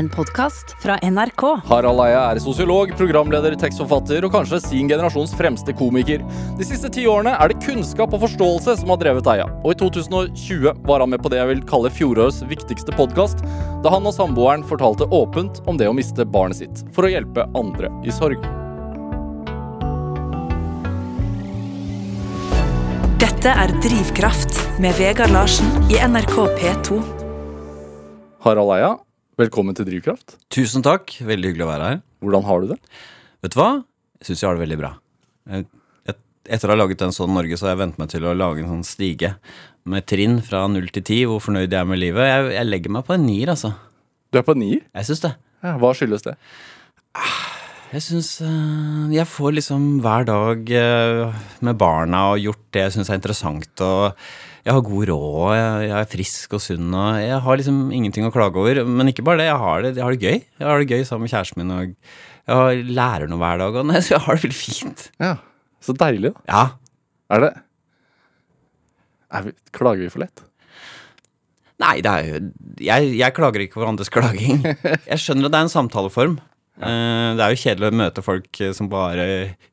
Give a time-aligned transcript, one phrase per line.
[0.00, 1.42] En podkast fra NRK.
[1.68, 6.22] Harald Eia er sosiolog, programleder, tekstforfatter og kanskje sin generasjons fremste komiker.
[6.56, 9.44] De siste ti årene er det kunnskap og forståelse som har drevet Eia.
[9.60, 13.44] Og i 2020 var han med på det jeg vil kalle fjorårets viktigste podkast,
[13.84, 17.44] da han og samboeren fortalte åpent om det å miste barnet sitt, for å hjelpe
[17.60, 18.40] andre i sorg.
[23.20, 27.04] Dette er Drivkraft med Vegard Larsen i NRK P2.
[28.40, 28.96] Harald Eia,
[29.40, 30.36] velkommen til Drivkraft.
[30.52, 31.14] Tusen takk.
[31.24, 32.00] Veldig hyggelig å være her.
[32.24, 32.78] Hvordan har du det?
[33.44, 33.70] Vet du hva?
[34.20, 34.90] Jeg syns jeg har det veldig bra.
[35.56, 35.70] Et,
[36.50, 38.64] etter å ha laget en sånn Norge, så har jeg vent meg til å lage
[38.64, 39.34] en sånn stige
[39.88, 42.26] med trinn fra null til ti, hvor fornøyd jeg er med livet.
[42.28, 43.72] Jeg, jeg legger meg på en nier, altså.
[44.30, 44.84] Du er på en nier?
[44.98, 45.32] Jeg syns det.
[45.64, 46.36] Ja, hva skyldes det?
[47.90, 52.94] Jeg syns øh, Jeg får liksom hver dag øh, med barna og gjort det jeg
[52.94, 54.20] syns er interessant, og
[54.60, 58.26] jeg har god råd, jeg, jeg er frisk og sunn, og jeg har liksom ingenting
[58.28, 58.82] å klage over.
[58.84, 60.42] Men ikke bare det, jeg har det, jeg har det gøy.
[60.60, 63.80] Jeg har det gøy sammen med kjæresten min, og jeg har, lærer noe hver dag,
[63.80, 65.06] og nei, så jeg har det veldig fint.
[65.22, 65.32] Ja,
[65.80, 66.44] Så deilig, da.
[66.50, 66.64] Ja.
[67.30, 67.50] Er det
[69.30, 70.42] er vi, Klager vi for lett?
[71.80, 72.38] Nei, det er jo
[72.84, 74.58] jeg, jeg klager ikke for andres klaging.
[75.10, 76.34] Jeg skjønner at det er en samtaleform.
[76.78, 79.24] Eh, Det er jo kjedelig å møte folk eh, som bare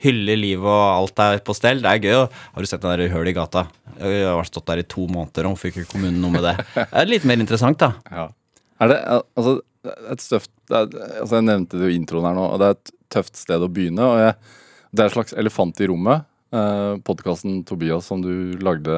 [0.03, 1.81] hyller livet og alt er på stell.
[1.83, 2.25] Det er gøy.
[2.55, 3.67] Har du sett den der hølet i gata?
[4.01, 6.55] Jeg har stått der i to måneder, og hvorfor ikke kommunen noe med det?
[6.75, 7.93] Det er litt mer interessant, da.
[8.11, 8.27] Ja.
[8.83, 9.57] Er det altså
[10.11, 10.89] et støft er,
[11.21, 13.63] altså Jeg nevnte det jo i introen her nå, og det er et tøft sted
[13.63, 14.03] å begynne.
[14.03, 14.35] Og jeg,
[14.91, 16.27] det er en slags elefant i rommet.
[16.53, 18.97] Eh, Podkasten Tobias som du lagde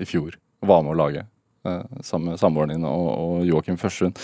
[0.00, 1.26] i fjor, og var med å lage.
[1.68, 4.16] Eh, sammen med samboeren din og, og Joakim Førsund.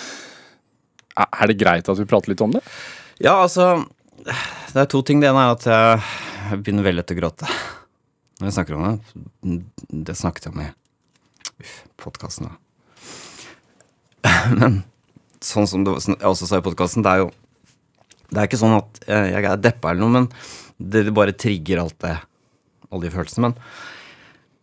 [1.17, 2.61] Er det greit at vi prater litt om det?
[3.23, 3.87] Ja, altså
[4.73, 5.23] Det er to ting.
[5.23, 7.49] Det ene er at jeg begynner veldig lett å gråte
[8.37, 9.55] når jeg snakker om det.
[10.05, 10.69] Det snakket jeg om i
[11.57, 12.59] Uff, podkasten, da.
[14.53, 14.83] Men
[15.41, 17.31] sånn som det, jeg også sa i podkasten, det er jo
[18.29, 20.29] Det er ikke sånn at jeg er deppa eller noe, men
[20.77, 22.13] det, det bare trigger alt det
[22.91, 23.49] alle de følelsene.
[23.49, 23.57] Men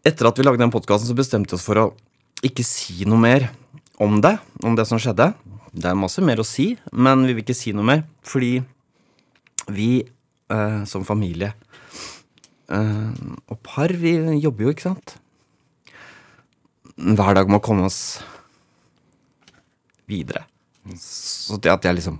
[0.05, 1.87] etter at vi lagde den podkasten, så bestemte vi oss for å
[2.45, 3.47] ikke si noe mer
[4.03, 5.31] om det, om det som skjedde.
[5.73, 8.59] Det er masse mer å si, men vi vil ikke si noe mer, fordi
[9.73, 11.53] vi eh, som familie
[12.69, 13.13] eh,
[13.47, 14.13] og par, vi
[14.43, 15.15] jobber jo, ikke sant?
[16.93, 18.21] Hver dag må komme oss
[20.09, 20.45] videre.
[20.99, 22.19] Så det at jeg liksom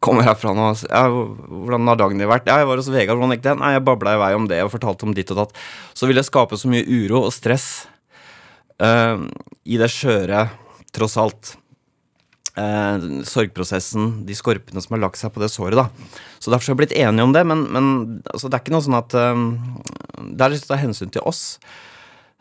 [0.00, 2.48] kommer herfra nå ja, Hvordan har dagen din vært?
[2.48, 3.56] Ja, jeg var hos Vegard, hvordan gikk det?
[3.60, 5.56] Nei, jeg babla i vei om det og fortalte om ditt og datt.
[5.94, 7.68] Så vil det skape så mye uro og stress
[8.80, 9.20] eh,
[9.68, 10.46] i det skjøre,
[10.96, 11.54] tross alt.
[12.58, 15.86] Eh, sorgprosessen, de skorpene som har lagt seg på det såret, da.
[16.42, 17.86] Så derfor har vi blitt enige om det, men, men
[18.32, 19.44] altså, det er ikke noe sånn at eh,
[20.34, 21.60] Det er litt av hensyn til oss.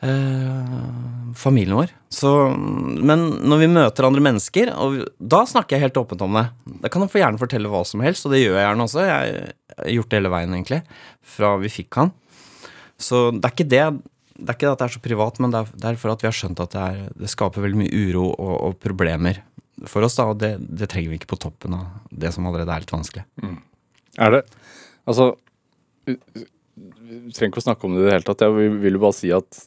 [0.02, 1.94] eh, familien vår.
[2.10, 6.48] Så, men når vi møter andre mennesker, vi, da snakker jeg helt åpent om det.
[6.82, 9.04] Da kan han gjerne fortelle hva som helst, og det gjør jeg gjerne også.
[9.06, 9.44] Jeg
[9.78, 10.82] har gjort det hele veien, egentlig,
[11.38, 12.16] fra vi fikk han.
[13.00, 13.84] Så det er ikke det
[14.40, 16.36] det er ikke at det er så privat, men det er for at vi har
[16.36, 19.42] skjønt at det, er, det skaper veldig mye uro og, og problemer
[19.88, 20.16] for oss.
[20.20, 22.92] da, Og det, det trenger vi ikke på toppen av det som allerede er litt
[22.96, 23.26] vanskelig.
[24.20, 24.46] Er det
[25.08, 25.36] Altså
[26.08, 26.18] Vi
[27.10, 28.44] vi trenger ikke å snakke om det i det hele tatt.
[28.46, 29.62] Jeg vil vil jo bare si at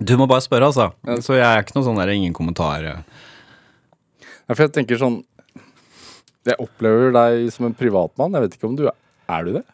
[0.00, 0.88] Du må bare spørre, altså.
[1.22, 2.82] Så jeg er ikke noe sånn der ingen kommentar.
[2.82, 5.20] Ja, for jeg tenker sånn
[6.48, 8.32] Jeg opplever deg som en privatmann.
[8.34, 8.96] Jeg vet ikke om du er
[9.28, 9.64] Er du det?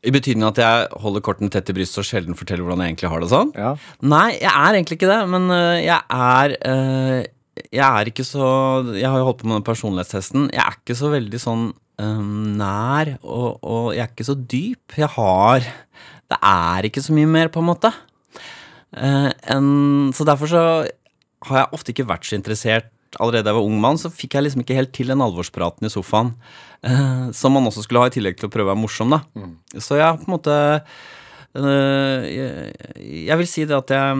[0.00, 3.10] I betydning at jeg holder kortene tett i brystet og sjelden forteller hvordan jeg egentlig
[3.12, 3.50] har det sånn?
[3.52, 3.74] Ja.
[4.00, 7.18] Nei, jeg er egentlig ikke det, men øh, jeg er øh,
[7.68, 8.46] Jeg er ikke så
[8.96, 10.50] Jeg har jo holdt på med den personlighetstesten.
[10.54, 11.66] Jeg er ikke så veldig sånn
[12.00, 14.96] um, nær, og, og jeg er ikke så dyp.
[14.98, 15.66] Jeg har
[16.30, 17.92] Det er ikke så mye mer, på en måte.
[18.94, 19.68] Uh, en,
[20.16, 20.64] så derfor så
[21.48, 24.36] har jeg ofte ikke vært så interessert Allerede da jeg var ung mann, så fikk
[24.36, 26.28] jeg liksom ikke helt til den alvorspraten i sofaen.
[26.86, 29.18] Uh, som man også skulle ha i tillegg til å prøve å være morsom, da.
[29.82, 30.54] Så jeg har på en måte
[31.50, 32.70] jeg,
[33.26, 34.18] jeg vil si det at jeg,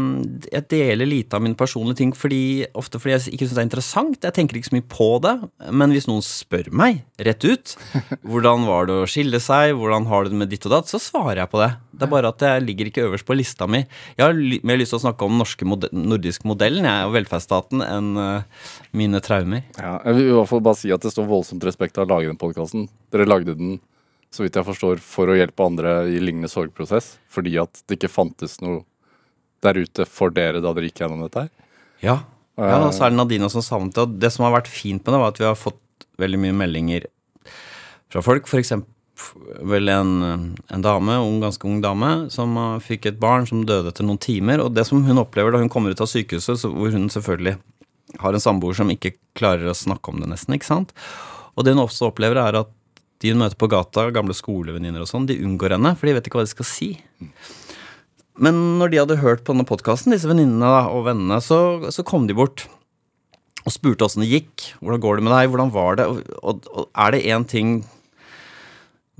[0.50, 3.68] jeg deler lite av mine personlige ting fordi, ofte fordi jeg ikke syns det er
[3.68, 4.26] interessant.
[4.26, 5.34] Jeg tenker ikke så mye på det.
[5.70, 7.76] Men hvis noen spør meg rett ut
[8.30, 10.98] hvordan var det å skille seg, hvordan har du det med ditt og datt, så
[11.02, 11.70] svarer jeg på det.
[12.00, 13.84] Det er bare at jeg ligger ikke øverst på lista mi.
[14.16, 17.14] Jeg har mer lyst til å snakke om den norske mode nordiske modellen jeg, og
[17.14, 18.66] velferdsstaten enn øh,
[18.96, 19.62] mine traumer.
[19.78, 19.98] ja.
[20.06, 22.30] Jeg vil i hvert fall bare si at det står voldsomt respekt av å lage
[22.30, 22.88] den podkasten.
[23.12, 23.78] Dere lagde den,
[24.30, 27.16] så vidt jeg forstår, for å hjelpe andre i lignende sorgprosess.
[27.30, 28.84] Fordi at det ikke fantes noe
[29.64, 31.50] der ute for dere da dere gikk gjennom dette her.
[32.00, 32.16] Ja.
[32.56, 34.06] ja og så er det Nadina som savnet det.
[34.06, 36.56] Og det som har vært fint med det, var at vi har fått veldig mye
[36.62, 37.08] meldinger
[38.10, 38.48] fra folk.
[38.50, 38.88] For eksempel
[39.68, 40.12] vel en,
[40.72, 44.62] en dame, en ganske ung dame, som fikk et barn som døde etter noen timer.
[44.64, 47.58] Og det som hun opplever da hun kommer ut av sykehuset, så, hvor hun selvfølgelig
[48.20, 50.94] har en samboer som ikke klarer å snakke om det, nesten, ikke sant.
[51.54, 52.72] Og det hun også opplever, er at
[53.20, 56.28] de hun møter på gata, gamle skolevenninner og sånn, de unngår henne, for de vet
[56.28, 56.90] ikke hva de skal si.
[58.40, 62.28] Men når de hadde hørt på denne podkasten, disse venninnene og vennene, så, så kom
[62.30, 62.64] de bort
[63.60, 64.70] og spurte åssen det gikk.
[64.80, 65.50] Hvordan går det med deg?
[65.52, 66.06] Hvordan var det?
[66.08, 67.80] Og, og, og er det én ting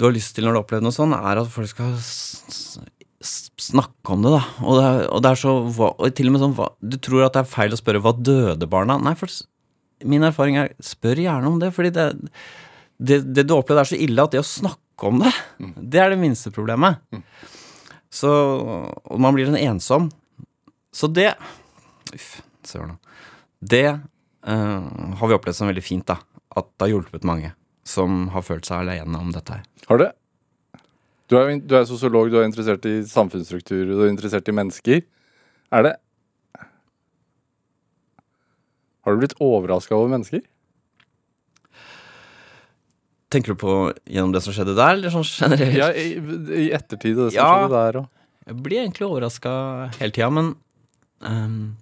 [0.00, 1.93] du har lyst til når du opplever noe sånn, er at folk skal
[3.20, 4.41] snakke om det, da.
[4.64, 7.26] Og det er, og det er så Og til og med sånn hva, Du tror
[7.26, 8.97] at det er feil å spørre hva døde barna?
[8.97, 9.29] Nei, for
[10.08, 12.06] min erfaring er spør gjerne om det, fordi det,
[13.00, 15.32] det, det du opplevde er så ille at det å snakke om det,
[15.81, 17.00] det er det minste problemet.
[18.12, 20.11] Så Og man blir en ensom.
[20.93, 21.32] Så det
[22.11, 22.99] Uff, søren.
[23.62, 26.19] Det uh, har vi opplevd som veldig fint, da.
[26.58, 27.52] At det har hjulpet mange
[27.87, 29.64] som har følt seg alene om dette her.
[29.87, 30.11] Har det?
[31.31, 35.05] Du er, du er sosiolog, du er interessert i samfunnsstruktur, du er interessert i mennesker.
[35.70, 35.97] Er det
[39.00, 40.43] Har du blitt overraska over mennesker?
[43.30, 43.74] Tenker du på
[44.10, 45.76] gjennom det som skjedde der, eller sånn generelt?
[45.78, 46.16] Ja, i,
[46.64, 47.50] i ettertid og det som Ja.
[47.60, 48.08] skjedde der òg.
[48.50, 49.52] Jeg blir egentlig overraska
[50.00, 50.48] hele tida, men
[51.22, 51.76] um,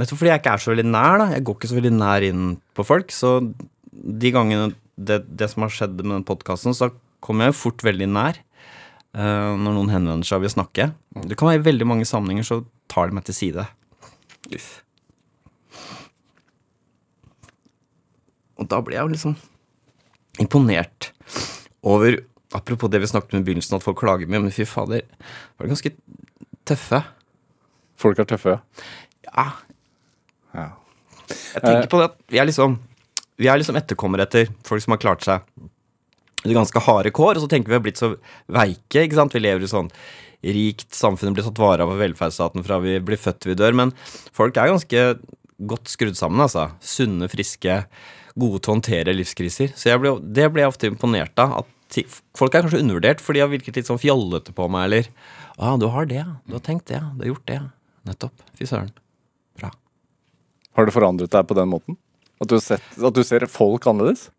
[0.00, 1.26] Nettopp fordi jeg ikke er så veldig nær, da.
[1.34, 2.44] Jeg går ikke så veldig nær inn
[2.76, 3.12] på folk.
[3.12, 3.32] Så
[3.92, 4.70] de gangene
[5.00, 6.90] det, det som har skjedd med den podkasten, så
[7.24, 8.40] kommer jeg jo fort veldig nær.
[9.16, 10.90] Uh, når noen henvender seg og vil snakke.
[11.26, 12.60] Det kan være i veldig mange sammenhenger så
[12.92, 13.64] tar de meg til side.
[14.54, 14.68] Uff.
[18.60, 19.36] Og da blir jeg jo liksom
[20.42, 21.12] imponert
[21.86, 25.04] over Apropos det vi snakket om i begynnelsen, at folk klager mye, men fy fader,
[25.54, 25.92] var det ganske
[26.66, 26.98] tøffe.
[28.00, 29.44] Folk er tøffe, ja.
[30.50, 30.64] Ja,
[31.30, 32.72] jeg tenker på det at vi er liksom
[33.38, 35.46] Vi er liksom etterkommere etter folk som har klart seg
[36.42, 38.10] i ganske harde kår, og så tenker vi vi har blitt så
[38.50, 39.36] veike, ikke sant.
[39.36, 39.88] Vi lever i sånn
[40.40, 43.76] rikt samfunn, blir tatt vare av av velferdsstaten fra vi blir født til vi dør,
[43.76, 43.92] men
[44.36, 45.04] folk er ganske
[45.70, 46.70] godt skrudd sammen, altså.
[46.80, 47.82] Sunne, friske,
[48.40, 49.74] gode til å håndtere livskriser.
[49.78, 51.62] Så ble, det ble jeg ofte imponert av.
[51.62, 52.00] At
[52.38, 55.10] folk er kanskje undervurdert, for de har virket litt sånn fjollete på meg, eller
[55.58, 56.24] ah, du har det.
[56.48, 57.02] Du har tenkt det.
[57.16, 57.60] Du har gjort det.
[58.08, 58.44] Nettopp.
[58.58, 58.92] Fy søren.
[59.60, 59.72] Bra.
[60.78, 61.98] Har det forandret deg på den måten?
[62.40, 64.30] At du, sett, at du ser folk annerledes?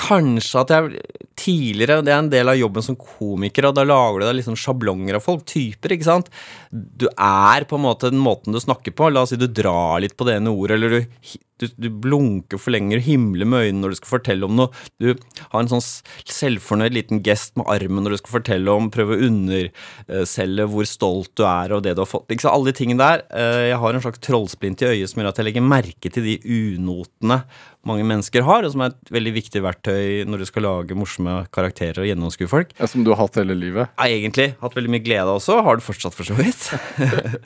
[0.00, 1.00] Kanskje at jeg
[1.40, 4.58] tidligere Det er en del av jobben som komiker, og da lager du deg liksom
[4.60, 6.28] sjablonger av folk, typer, ikke sant.
[6.70, 9.08] Du er på en måte den måten du snakker på.
[9.12, 12.60] La oss si du drar litt på det ene ordet, eller du, du, du blunker
[12.60, 14.84] for lenge og himler med øynene når du skal fortelle om noe.
[15.00, 15.84] Du har en sånn
[16.28, 21.32] selvfornøyd liten gest med armen når du skal fortelle om, prøve å underselge hvor stolt
[21.40, 22.28] du er og det du har fått.
[22.32, 22.52] Ikke sant?
[22.56, 23.24] Alle de tingene der.
[23.32, 26.28] eh, Jeg har en slags trollsplint i øyet som gjør at jeg legger merke til
[26.28, 27.42] de unotene
[27.88, 31.36] mange mennesker har, og som er et veldig viktig verktøy når du skal lage morsomme
[31.54, 32.74] karakterer og gjennomskue folk.
[32.80, 33.92] Ja, som du har hatt hele livet?
[33.94, 36.66] Ja, egentlig hatt veldig mye glede av også, har det fortsatt for så vidt.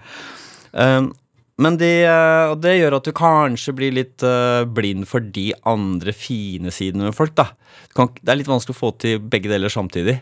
[0.84, 1.12] um,
[1.62, 6.14] men de, eh, det gjør at du kanskje blir litt eh, blind for de andre
[6.16, 7.52] fine sidene med folk, da.
[7.94, 10.18] Kan, det er litt vanskelig å få til begge deler samtidig.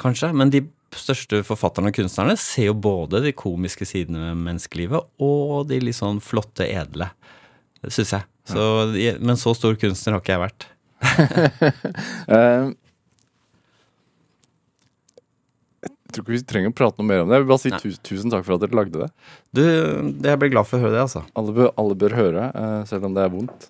[0.00, 0.30] Kanskje.
[0.32, 0.62] Men de
[0.96, 5.98] største forfatterne og kunstnerne ser jo både de komiske sidene ved menneskelivet og de litt
[5.98, 7.10] sånn flotte, edle.
[7.80, 8.26] Det syns jeg.
[8.50, 10.68] Så, men så stor kunstner har ikke jeg vært.
[12.30, 12.70] Eh,
[16.10, 17.36] jeg tror ikke vi trenger å prate noe mer om det.
[17.36, 19.06] Jeg vil bare si tusen, tusen takk for at dere lagde det.
[19.54, 21.22] Du, jeg blir glad for å høre det, altså.
[21.38, 23.68] Alle bør, alle bør høre, eh, selv om det er vondt.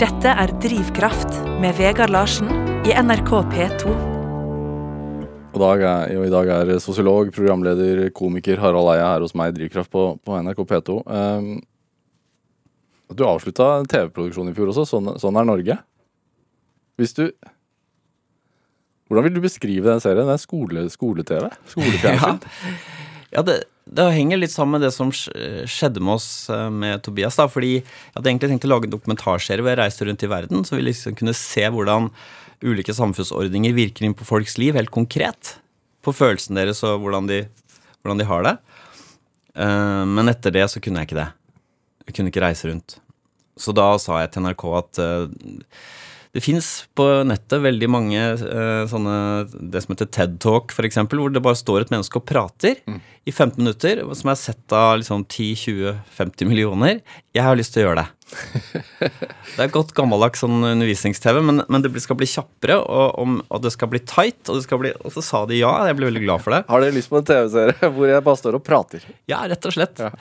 [0.00, 2.48] Dette er Drivkraft med Vegard Larsen
[2.88, 3.92] i NRK P2.
[5.52, 9.52] Og, dag er, og i dag er sosiolog, programleder, komiker Harald Eia her hos meg
[9.52, 10.98] i Drivkraft på, på NRK P2.
[11.04, 11.52] Um,
[13.14, 14.86] du avslutta TV-produksjon i fjor også.
[14.90, 15.78] Sånn, sånn er Norge.
[16.98, 17.26] Hvis du
[19.06, 20.26] Hvordan vil du beskrive den serien?
[20.26, 21.50] Det er skole- skole-TV?
[21.74, 22.40] Skolefjernsyn?
[23.34, 23.56] Ja, det,
[23.90, 27.36] det henger litt sammen med det som skjedde med oss eh, med Tobias.
[27.36, 30.30] da, fordi Jeg hadde egentlig tenkt å lage en dokumentarserie hvor jeg reiste rundt i
[30.30, 32.06] verden, så vi liksom kunne se hvordan
[32.64, 35.56] ulike samfunnsordninger virker inn på folks liv, helt konkret.
[36.06, 37.40] På følelsen deres og hvordan de,
[38.00, 38.54] hvordan de har det.
[39.58, 41.28] Eh, men etter det så kunne jeg ikke det.
[42.06, 42.98] Jeg kunne ikke reise rundt.
[43.58, 45.62] Så da sa jeg til NRK at eh,
[46.36, 49.14] det fins på nettet veldig mange eh, sånne
[49.72, 52.76] Det som heter TED Talk, f.eks., hvor det bare står et menneske og prater
[53.26, 57.00] i 15 minutter, som er sett av liksom 10-20-50 millioner.
[57.34, 58.36] Jeg har lyst til å gjøre det.
[59.56, 63.64] det er godt gammeldags sånn undervisnings-TV, men, men det skal bli kjappere, og, om- og
[63.64, 65.72] det skal bli tight, og, det skal bli, og så sa de ja.
[65.88, 66.60] Jeg ble veldig glad for det.
[66.68, 69.08] Har dere lyst på en TV-serie hvor jeg bare står og prater?
[69.32, 70.04] Ja, rett og slett.
[70.04, 70.12] Ja.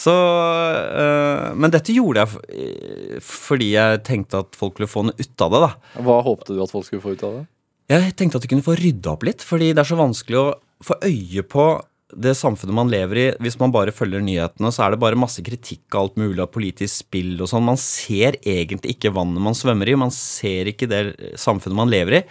[0.00, 5.44] Så, øh, men dette gjorde jeg fordi jeg tenkte at folk ville få noe ut
[5.44, 5.60] av det.
[5.66, 6.00] da.
[6.06, 7.44] Hva håpte du at folk skulle få ut av det?
[7.90, 10.50] Jeg tenkte at de kunne få rydda opp litt, fordi det er så vanskelig å
[10.86, 11.66] få øye på
[12.10, 15.42] det samfunnet man lever i, hvis man bare følger nyhetene, så er det bare masse
[15.46, 17.66] kritikk av alt mulig av politisk spill og sånn.
[17.66, 19.98] Man ser egentlig ikke vannet man svømmer i.
[19.98, 21.02] Man ser ikke det
[21.38, 22.24] samfunnet man lever i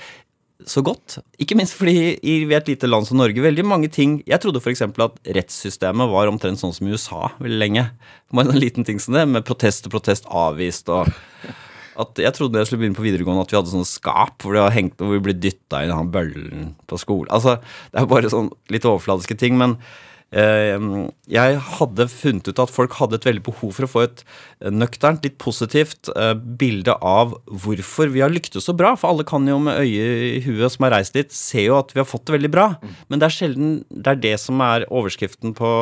[0.67, 1.19] så godt.
[1.39, 4.81] Ikke minst fordi i et lite land som Norge veldig mange ting Jeg trodde f.eks.
[4.83, 7.85] at rettssystemet var omtrent sånn som i USA veldig lenge.
[8.27, 11.07] Det en sånn liten ting som det, med protest og protest avvist og
[11.99, 14.61] at Jeg trodde jeg skulle begynne på videregående at vi hadde sånne skap hvor, det
[14.63, 17.31] var hengt, hvor vi ble dytta i den bøllen på skolen.
[17.35, 17.57] Altså,
[17.91, 19.57] Det er bare sånn litt overfladiske ting.
[19.59, 19.75] men
[20.29, 24.21] jeg hadde funnet ut at folk hadde et veldig behov for å få et
[24.61, 28.93] nøkternt, litt positivt eh, bilde av hvorfor vi har lyktes så bra.
[28.99, 31.95] For alle kan jo med øyet i huet som har reist dit, se jo at
[31.95, 32.67] vi har fått det veldig bra.
[33.09, 35.73] Men det er sjelden det er det som er overskriften på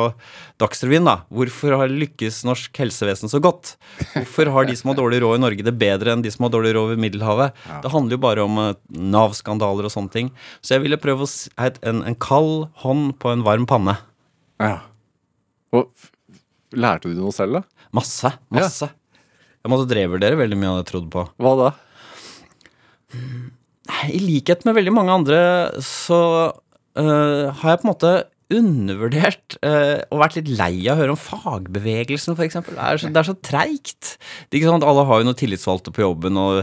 [0.62, 1.08] Dagsrevyen.
[1.08, 1.20] da.
[1.28, 3.76] Hvorfor har lykkes norsk helsevesen så godt?
[4.14, 6.54] Hvorfor har de som har dårlig råd i Norge, det bedre enn de som har
[6.56, 7.64] dårlig råd ved Middelhavet?
[7.68, 7.82] Ja.
[7.84, 10.32] Det handler jo bare om eh, Nav-skandaler og sånne ting.
[10.62, 13.98] Så jeg ville prøve å ha en, en kald hånd på en varm panne.
[14.58, 14.78] Ja.
[15.76, 15.90] Og
[16.76, 17.84] lærte du noe selv, da?
[17.96, 18.32] Masse.
[18.54, 18.88] Masse.
[18.88, 19.22] Ja.
[19.64, 21.26] Jeg måtte drevurdere veldig mye av det jeg trodde på.
[21.42, 21.68] Hva da?
[24.12, 25.38] I likhet med veldig mange andre
[25.84, 26.20] så
[26.52, 28.12] uh, har jeg på en måte
[28.48, 32.60] undervurdert uh, og vært litt lei av å høre om fagbevegelsen, f.eks.
[32.68, 34.14] Det er så, det er så treigt.
[34.52, 36.62] Alle har jo noen tillitsvalgte på jobben, og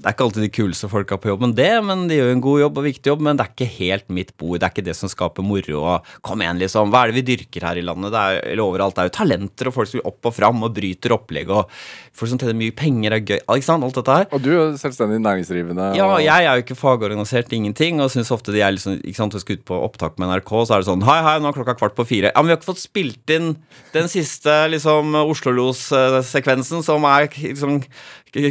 [0.00, 2.60] det er ikke alltid de kuleste folka på jobben, det, men de gjør en god
[2.62, 3.24] jobb og viktig jobb.
[3.26, 4.56] Men det er ikke helt mitt bord.
[4.56, 5.82] Det er ikke det som skaper moro.
[5.90, 6.88] Og kom igjen, liksom.
[6.92, 8.14] Hva er det vi dyrker her i landet?
[8.14, 8.96] Det er, eller overalt.
[8.96, 11.52] Det er jo talenter og folk som vil opp og fram og bryter opplegg.
[11.52, 11.68] Og
[12.16, 13.42] folk som tjener mye penger, er gøy.
[13.42, 13.84] Ikke sant?
[13.84, 14.28] Alt dette her.
[14.32, 15.90] Og du er selvstendig næringsdrivende.
[16.00, 18.00] Ja, jeg er jo ikke fagorganisert, ingenting.
[18.00, 20.54] Og syns ofte de er liksom Ikke sant, du skal ut på opptak med NRK,
[20.64, 22.32] så er det sånn Hei, hei, nå er klokka kvart på fire.
[22.32, 23.52] Ja, men vi har ikke fått spilt inn
[23.92, 27.82] den siste liksom Oslo-los-sekvensen som er liksom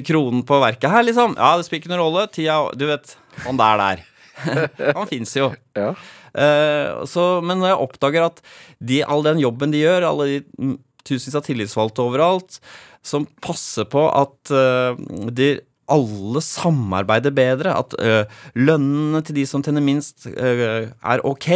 [0.05, 1.35] kronen på verket her, liksom.
[1.39, 2.27] Ja, det spiller ikke noen rolle.
[2.33, 4.05] Tida Du vet, han der der.
[4.97, 5.51] han fins jo.
[5.77, 5.93] Ja.
[6.29, 8.43] Uh, så, men når jeg oppdager at
[8.77, 10.75] de, all den jobben de gjør, alle de
[11.07, 12.59] tusenvis av tillitsvalgte overalt,
[13.05, 14.99] som passer på at uh,
[15.31, 15.55] de
[15.91, 21.49] alle samarbeider bedre, at uh, lønnene til de som tjener minst, uh, er ok,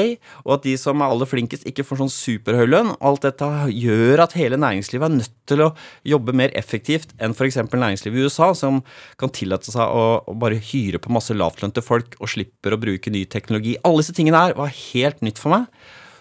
[0.44, 2.94] og at de som er aller flinkest, ikke får sånn superhøy lønn.
[3.04, 5.72] Alt dette gjør at hele næringslivet er nødt til å
[6.08, 7.60] jobbe mer effektivt enn f.eks.
[7.72, 8.82] næringslivet i USA, som
[9.22, 13.14] kan tillate seg å, å bare hyre på masse lavtlønte folk og slipper å bruke
[13.14, 13.78] ny teknologi.
[13.84, 15.70] Alle disse tingene her var helt nytt for meg.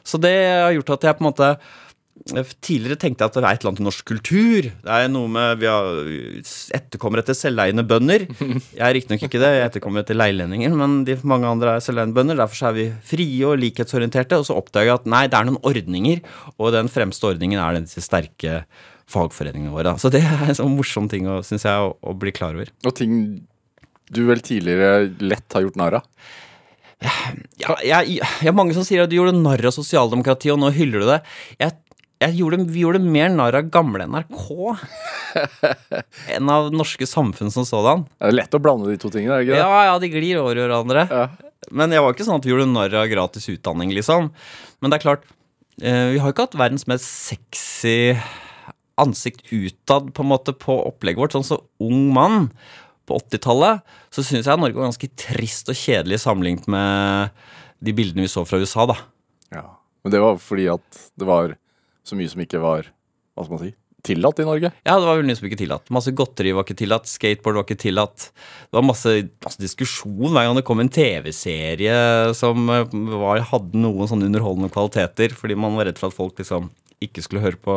[0.06, 1.54] Så det har gjort at jeg på en måte
[2.22, 4.68] Tidligere tenkte jeg at det er et eller annet norsk kultur.
[4.70, 5.88] Det er noe med Vi har
[6.78, 8.28] etterkommer etter selveiende bønder.
[8.78, 12.14] Jeg er riktignok ikke det, jeg etterkommer etter leilendinger, men de, mange andre er selveiende
[12.16, 12.38] bønder.
[12.38, 14.38] Derfor er vi frie og likhetsorienterte.
[14.38, 16.22] Og så oppdager jeg at nei, det er noen ordninger,
[16.56, 18.62] og den fremste ordningen er disse sterke
[19.10, 19.96] fagforeningene våre.
[20.00, 22.70] Så det er en sånn morsom ting synes jeg, å, å bli klar over.
[22.86, 23.16] Og ting
[24.12, 26.08] du vel tidligere lett har gjort narr av?
[27.58, 31.02] Ja, jeg, jeg, mange som sier at du gjorde narr av sosialdemokratiet, og nå hyller
[31.02, 31.18] du det.
[31.58, 31.74] Jeg
[32.30, 34.42] Gjorde, vi gjorde mer narr av gamle NRK
[36.36, 38.04] enn av norske samfunn som sådan.
[38.18, 39.62] Det er lett å blande de to tingene, er det ikke det?
[39.64, 41.06] Ja, ja, de glir over hverandre.
[41.10, 41.24] Ja.
[41.72, 44.30] Men jeg var ikke sånn at vi gjorde narr av gratis utdanning, liksom.
[44.82, 45.26] Men det er klart,
[45.80, 48.14] eh, vi har ikke hatt verdens mest sexy
[49.00, 51.36] ansikt utad på en måte på opplegget vårt.
[51.36, 52.50] Sånn så ung mann
[53.08, 53.82] på 80-tallet,
[54.14, 57.32] så syns jeg Norge var ganske trist og kjedelig sammenlignet med
[57.82, 58.98] de bildene vi så fra USA, da.
[59.52, 59.64] Ja,
[60.04, 61.56] Men det var fordi at det var
[62.06, 62.90] så mye som ikke var
[63.32, 64.70] hva skal man si, tillatt i Norge?
[64.82, 65.90] Ja, det var veldig mye som ikke tillatt.
[65.94, 68.28] Masse godteri var ikke tillatt, skateboard var ikke tillatt.
[68.66, 69.14] Det var masse,
[69.46, 71.96] masse diskusjon hver gang det kom en TV-serie
[72.38, 76.42] som eh, var, hadde noen sånne underholdende kvaliteter, fordi man var redd for at folk
[76.42, 77.76] liksom ikke skulle høre på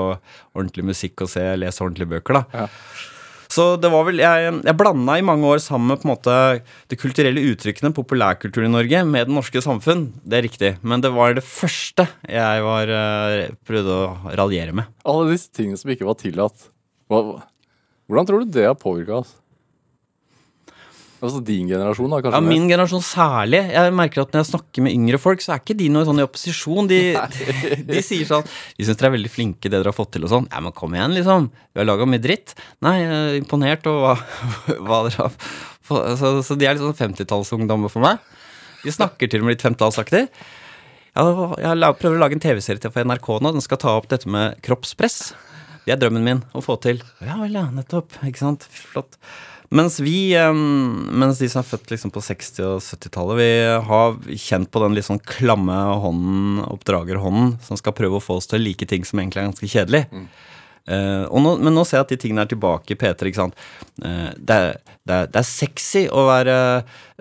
[0.54, 2.42] ordentlig musikk og se, lese ordentlige bøker.
[2.42, 2.66] da.
[2.66, 3.14] Ja.
[3.56, 6.36] Så det var vel Jeg, jeg blanda i mange år sammen med på en måte
[6.92, 10.10] det kulturelle uttrykkene, populærkulturen i Norge, med det norske samfunn.
[10.26, 10.72] Det er riktig.
[10.84, 14.92] Men det var det første jeg var, uh, prøvde å raljere med.
[15.08, 16.68] Alle disse tingene som ikke var tillatt.
[17.08, 19.36] Hvordan tror du det har påvirka oss?
[21.46, 22.22] Din generasjon, da?
[22.24, 22.40] kanskje?
[22.40, 23.62] Ja, min generasjon særlig.
[23.74, 26.22] Jeg merker at Når jeg snakker med yngre folk, så er ikke de noe sånn
[26.22, 26.90] i opposisjon.
[26.92, 27.00] De,
[27.36, 30.28] de, de sier sånn De syns dere er veldig flinke, det dere har fått til,
[30.28, 30.50] og sånn.
[30.52, 31.50] Ja, men kom igjen, liksom.
[31.74, 32.56] Vi har laga mye dritt.
[32.86, 34.18] Nei, jeg er imponert over hva,
[34.88, 35.40] hva dere har
[35.86, 38.22] fått så, så, de er litt sånn 50-tallsungdommer for meg.
[38.86, 40.28] De snakker til og med litt 50-tallsaktig.
[41.16, 43.54] Jeg prøver å lage en TV-serie til for NRK nå.
[43.56, 45.20] Den skal ta opp dette med kroppspress.
[45.86, 47.00] Det er drømmen min å få til.
[47.24, 47.68] Ja vel, ja.
[47.74, 48.18] Nettopp.
[48.26, 48.66] Ikke sant.
[48.74, 49.20] Flott.
[49.74, 53.50] Mens vi, mens de som er født liksom på 60- og 70-tallet, vi
[53.90, 58.50] har kjent på den litt sånn klamme hånden, oppdragerhånden, som skal prøve å få oss
[58.52, 60.04] til å like ting som egentlig er ganske kjedelig.
[60.12, 60.28] Mm.
[60.86, 63.30] Og nå, men nå ser jeg at de tingene er tilbake i P3.
[63.30, 63.56] ikke sant?
[64.04, 64.74] Uh, det, er,
[65.08, 66.56] det, er, det, er, sexy å være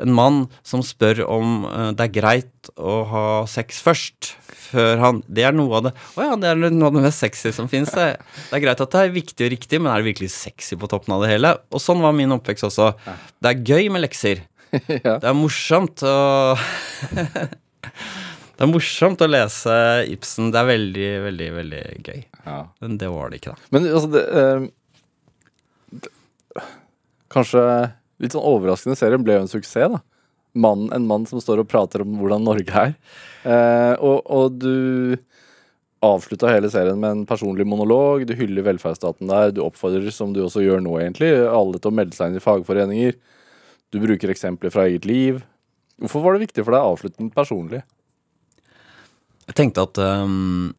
[0.02, 4.34] en mann som spør om uh, det er greit å ha sex først.
[4.64, 7.22] Før han Det er noe av det Å ja, det er noe av det mest
[7.22, 7.92] sexy som fins.
[7.94, 10.78] Det, det, er greit at det er viktig og riktig, men er det virkelig sexy
[10.80, 11.52] på toppen av det hele?
[11.70, 12.90] Og sånn var min oppvekst også.
[13.38, 14.42] Det er gøy med lekser.
[15.06, 15.18] ja.
[15.22, 16.16] Det er morsomt å
[18.54, 19.74] Det er morsomt å lese
[20.12, 20.52] Ibsen.
[20.54, 22.22] Det er veldig, veldig, veldig gøy.
[22.44, 22.58] Ja.
[22.84, 23.70] Men det var det ikke, da.
[23.74, 24.66] Men altså, det, eh,
[26.04, 26.64] det,
[27.34, 27.62] Kanskje
[28.22, 30.02] litt sånn overraskende serien ble jo en suksess, da.
[30.54, 32.92] Mann, en mann som står og prater om hvordan Norge er.
[33.42, 35.16] Eh, og, og, du
[36.04, 38.22] avslutta hele serien med en personlig monolog.
[38.28, 39.50] Du hyller velferdsstaten der.
[39.50, 42.44] Du oppfordrer, som du også gjør nå, egentlig, alle til å melde seg inn i
[42.44, 43.18] fagforeninger.
[43.90, 45.42] Du bruker eksempler fra eget liv.
[45.98, 47.82] Hvorfor var det viktig for deg å avslutte den personlig?
[49.48, 50.72] Jeg tenkte at um,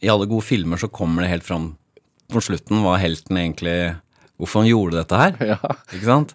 [0.00, 1.74] i alle gode filmer så kommer det helt fram
[2.30, 3.76] på slutten hva helten egentlig
[4.40, 5.34] Hvorfor han gjorde dette her.
[5.50, 5.58] Ja.
[5.92, 6.30] Ikke sant?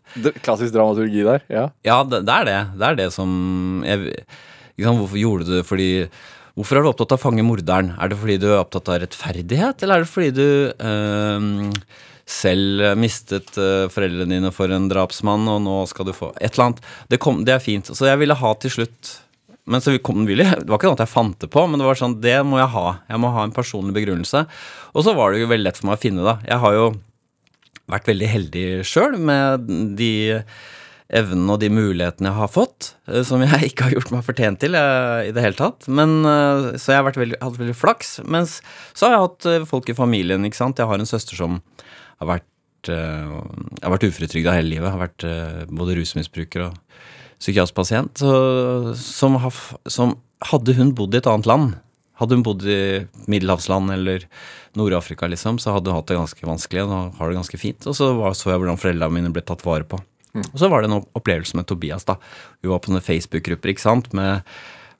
[0.46, 1.42] Klassisk dramaturgi der.
[1.50, 2.60] Ja, ja det, det, er det.
[2.78, 3.32] Det er det som
[3.82, 4.14] jeg,
[4.78, 5.88] Hvorfor gjorde du det fordi
[6.56, 7.90] Hvorfor er du opptatt av å fange morderen?
[8.00, 11.98] Er det fordi du er opptatt av rettferdighet, eller er det fordi du øh,
[12.32, 16.70] selv mistet øh, foreldrene dine for en drapsmann, og nå skal du få et eller
[16.70, 16.80] annet?
[17.12, 17.92] Det, kom, det er fint.
[17.92, 19.12] Så jeg ville ha til slutt
[19.66, 21.98] men så kom, det var ikke noe at jeg fant det på, men det var
[21.98, 22.86] sånn, det må jeg ha.
[23.10, 24.46] Jeg må ha en personlig begrunnelse.
[24.94, 26.38] Og så var det jo veldig lett for meg å finne, da.
[26.46, 26.88] Jeg har jo
[27.90, 30.14] vært veldig heldig sjøl med de
[31.14, 34.62] evnene og de mulighetene jeg har fått, eh, som jeg ikke har gjort meg fortjent
[34.62, 35.90] til jeg, i det hele tatt.
[35.90, 38.18] Men, eh, så jeg har veldig, hatt veldig flaks.
[38.26, 38.60] Mens
[38.94, 40.82] så har jeg hatt eh, folk i familien, ikke sant.
[40.82, 41.62] Jeg har en søster som
[42.22, 42.52] har vært,
[42.86, 44.92] har vært uføretrygda hele livet.
[44.94, 45.24] Har vært
[45.74, 46.76] både rusmisbruker og
[47.46, 48.22] psykiatrisk pasient,
[49.00, 49.40] som,
[49.86, 51.70] som, Hadde hun bodd i et annet land,
[52.20, 54.26] hadde hun bodd i middelhavsland eller
[54.78, 56.84] Nord-Afrika, liksom, så hadde hun hatt det ganske vanskelig.
[56.84, 57.88] Og nå har det ganske fint.
[57.88, 60.00] Og så var, så jeg hvordan foreldrene mine ble tatt vare på.
[60.36, 60.44] Mm.
[60.44, 62.06] Og så var det en opplevelse med Tobias.
[62.08, 62.18] da.
[62.64, 64.44] Vi var på noen Facebook-grupper ikke sant, med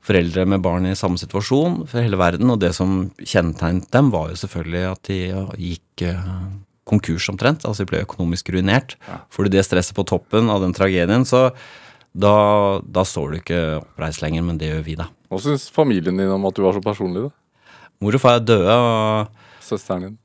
[0.06, 2.52] foreldre med barn i samme situasjon for hele verden.
[2.54, 5.20] Og det som kjennetegnet dem, var jo selvfølgelig at de
[5.62, 6.52] gikk uh,
[6.88, 7.66] konkurs omtrent.
[7.68, 8.96] Altså de ble økonomisk ruinert.
[9.10, 9.24] Ja.
[9.34, 11.50] Fordi det stresset på toppen av den tragedien, så
[12.16, 12.36] da,
[12.88, 15.10] da står du ikke oppreist lenger, men det gjør vi, da.
[15.32, 17.74] Hva syns familien din om at du var så personlig, da?
[18.04, 20.16] Mor og far er døde, og Søsteren din?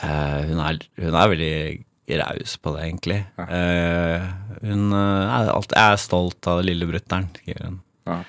[0.00, 3.18] Uh, hun, er, hun, er, veldig raus på det, egentlig.
[3.38, 3.46] Ja.
[3.46, 7.80] Uh, hun uh, er, alt, er, stolt av lille brutter'n, skriver hun.
[8.08, 8.20] Ja.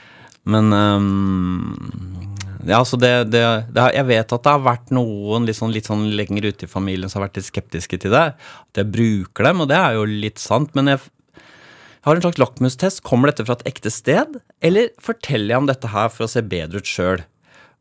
[0.52, 2.28] Men um,
[2.66, 3.42] ja, altså det, det,
[3.74, 6.70] det, Jeg vet at det har vært noen litt sånn, litt sånn lenger ute i
[6.70, 8.28] familien som har vært litt skeptiske til det.
[8.38, 11.02] At jeg bruker dem, og det er jo litt sant, men jeg
[12.02, 13.04] jeg har en slags lakmustest.
[13.06, 16.42] Kommer dette fra et ekte sted, eller forteller jeg om dette her for å se
[16.42, 17.22] bedre ut sjøl?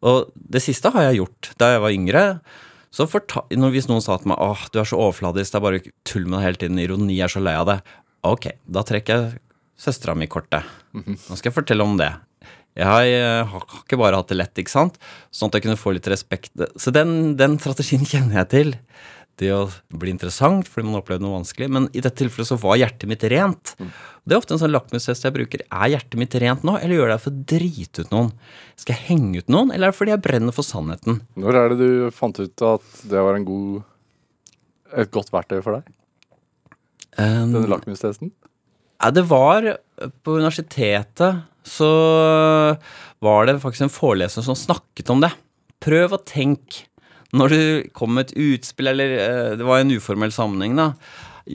[0.04, 2.24] Og det siste har jeg gjort da jeg var yngre.
[2.92, 6.26] Så Hvis noen sa til meg åh, du er så overfladisk, det er bare tull
[6.26, 7.78] med deg hele tiden, ironi, jeg er så lei av det.
[8.28, 9.40] Ok, da trekker jeg
[9.80, 10.68] søstera mi kortet.
[10.92, 12.10] Nå skal jeg fortelle om det.
[12.76, 15.00] Jeg har, jeg har, ikke bare hatt det lett, ikke sant?
[15.34, 16.52] Sånn at jeg kunne få litt respekt.
[16.78, 18.76] Så den, den strategien kjenner jeg til
[19.40, 21.68] viktig å bli interessant fordi man opplevde noe vanskelig.
[21.72, 23.74] Men i dette tilfellet så var hjertet mitt rent.
[23.78, 23.90] Mm.
[24.24, 25.64] Det er ofte en sånn lakmustest jeg bruker.
[25.70, 28.32] Er hjertet mitt rent nå, eller gjør det for å drite ut noen?
[28.76, 31.22] Skal jeg henge ut noen, eller er det fordi jeg brenner for sannheten?
[31.40, 33.80] Når er det du fant ut at det var god,
[35.00, 35.96] et godt verktøy for deg?
[37.16, 38.34] Um, Denne lakmustesten?
[39.00, 39.64] Ja, det var
[40.22, 41.88] På universitetet så
[43.20, 45.32] var det faktisk en foreleser som snakket om det.
[45.80, 46.89] Prøv å tenke
[47.36, 47.62] når du
[47.96, 50.92] kom et utspill, eller uh, det var en uformell sammenheng, da.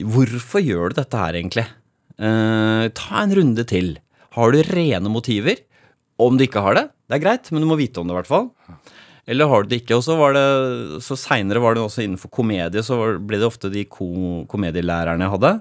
[0.06, 1.66] Hvorfor gjør du dette her, egentlig?
[2.16, 3.96] Uh, ta en runde til.
[4.36, 5.60] Har du rene motiver?
[6.20, 8.20] Om du ikke har det, det er greit, men du må vite om det, i
[8.20, 8.48] hvert fall.
[9.26, 9.98] Eller har du det ikke?
[9.98, 10.46] Og så var det,
[11.04, 15.34] så seinere var det også innenfor komedie, så ble det ofte de ko komedielærerne jeg
[15.34, 15.52] hadde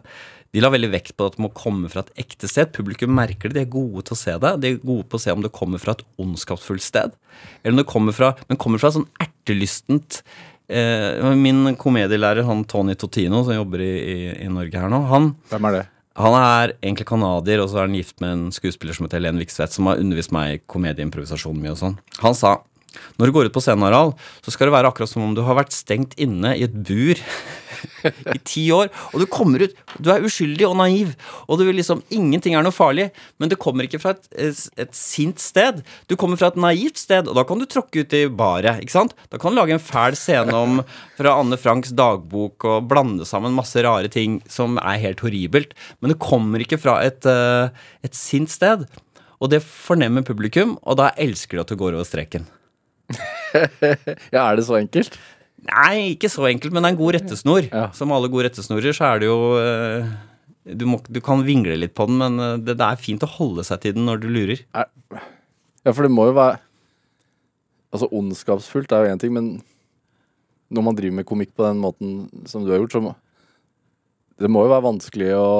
[0.55, 2.71] de la veldig vekt på at det må komme fra et ekte sted.
[2.75, 4.51] Publikum merker det, de er gode til å se det.
[4.63, 7.15] De er gode på å se om det kommer fra et ondskapsfullt sted,
[7.61, 10.21] eller om det kommer fra, men kommer fra sånn ertelystent
[10.71, 14.15] eh, Min komedielærer, han Tony Totino, som jobber i, i,
[14.45, 15.83] i Norge her nå, han Hvem er det?
[16.15, 19.41] Han er egentlig canadier, og så er han gift med en skuespiller som heter Helen
[19.43, 21.97] Vikstvedt, som har undervist meg i komedieimprovisasjon mye og sånn.
[22.23, 22.53] Han sa
[23.19, 25.43] når du går ut på scenen, Harald, så skal det være akkurat som om du
[25.45, 27.19] har vært stengt inne i et bur
[28.35, 31.13] i ti år, og du kommer ut Du er uskyldig og naiv,
[31.45, 33.09] og du vil liksom Ingenting er noe farlig,
[33.41, 34.27] men det kommer ikke fra et,
[34.79, 35.81] et sint sted.
[36.09, 38.95] Du kommer fra et naivt sted, og da kan du tråkke ut i baret, ikke
[38.95, 39.15] sant?
[39.31, 40.81] Da kan du lage en fæl scene om
[41.17, 46.13] fra Anne Franks dagbok og blande sammen masse rare ting som er helt horribelt, men
[46.13, 47.73] det kommer ikke fra et, eh,
[48.05, 48.85] et sint sted.
[49.41, 52.47] Og det fornemmer publikum, og da elsker de at du går over streken.
[54.35, 55.17] ja, er det så enkelt?
[55.65, 57.67] Nei, ikke så enkelt, men det er en god rettesnor.
[57.71, 57.87] Ja.
[57.97, 60.11] Som alle gode rettesnorer, så er det jo eh,
[60.65, 63.31] du, må, du kan vingle litt på den, men eh, det, det er fint å
[63.37, 64.61] holde seg til den når du lurer.
[64.75, 66.61] Ja, for det må jo være
[67.95, 69.45] Altså, ondskapsfullt er jo én ting, men
[70.73, 72.15] når man driver med komikk på den måten
[72.49, 73.13] som du har gjort, så må
[74.35, 75.51] Det må jo være vanskelig å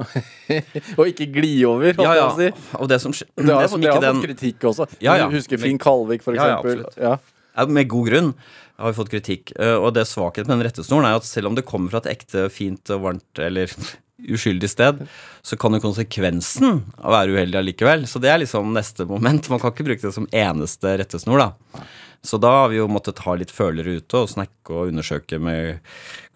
[1.00, 2.78] Å ikke gli over, holdt Ja, jeg på å si.
[2.80, 4.86] Og det som skje- Det har, det fått kritikk også.
[5.00, 5.28] Ja, ja.
[5.28, 6.84] Du husker Finn Kalvik, for Ja, ja, eksempel.
[6.86, 6.96] absolutt.
[7.04, 7.18] Ja,
[7.56, 8.34] Ja, Med god grunn
[8.78, 9.52] har vi fått kritikk.
[9.58, 12.12] Eh, Og det svakheten med den rettesnoren er at selv om det kommer fra et
[12.16, 13.66] ekte, fint og varmt eller
[14.30, 15.02] uskyldig sted,
[15.42, 18.06] så kan jo konsekvensen være uheldig allikevel.
[18.06, 19.48] Så det er liksom neste moment.
[19.48, 21.82] Man kan ikke bruke det som eneste rettesnor, da.
[22.20, 25.78] Så da har vi jo måttet ha litt følere ute og snakke og undersøke med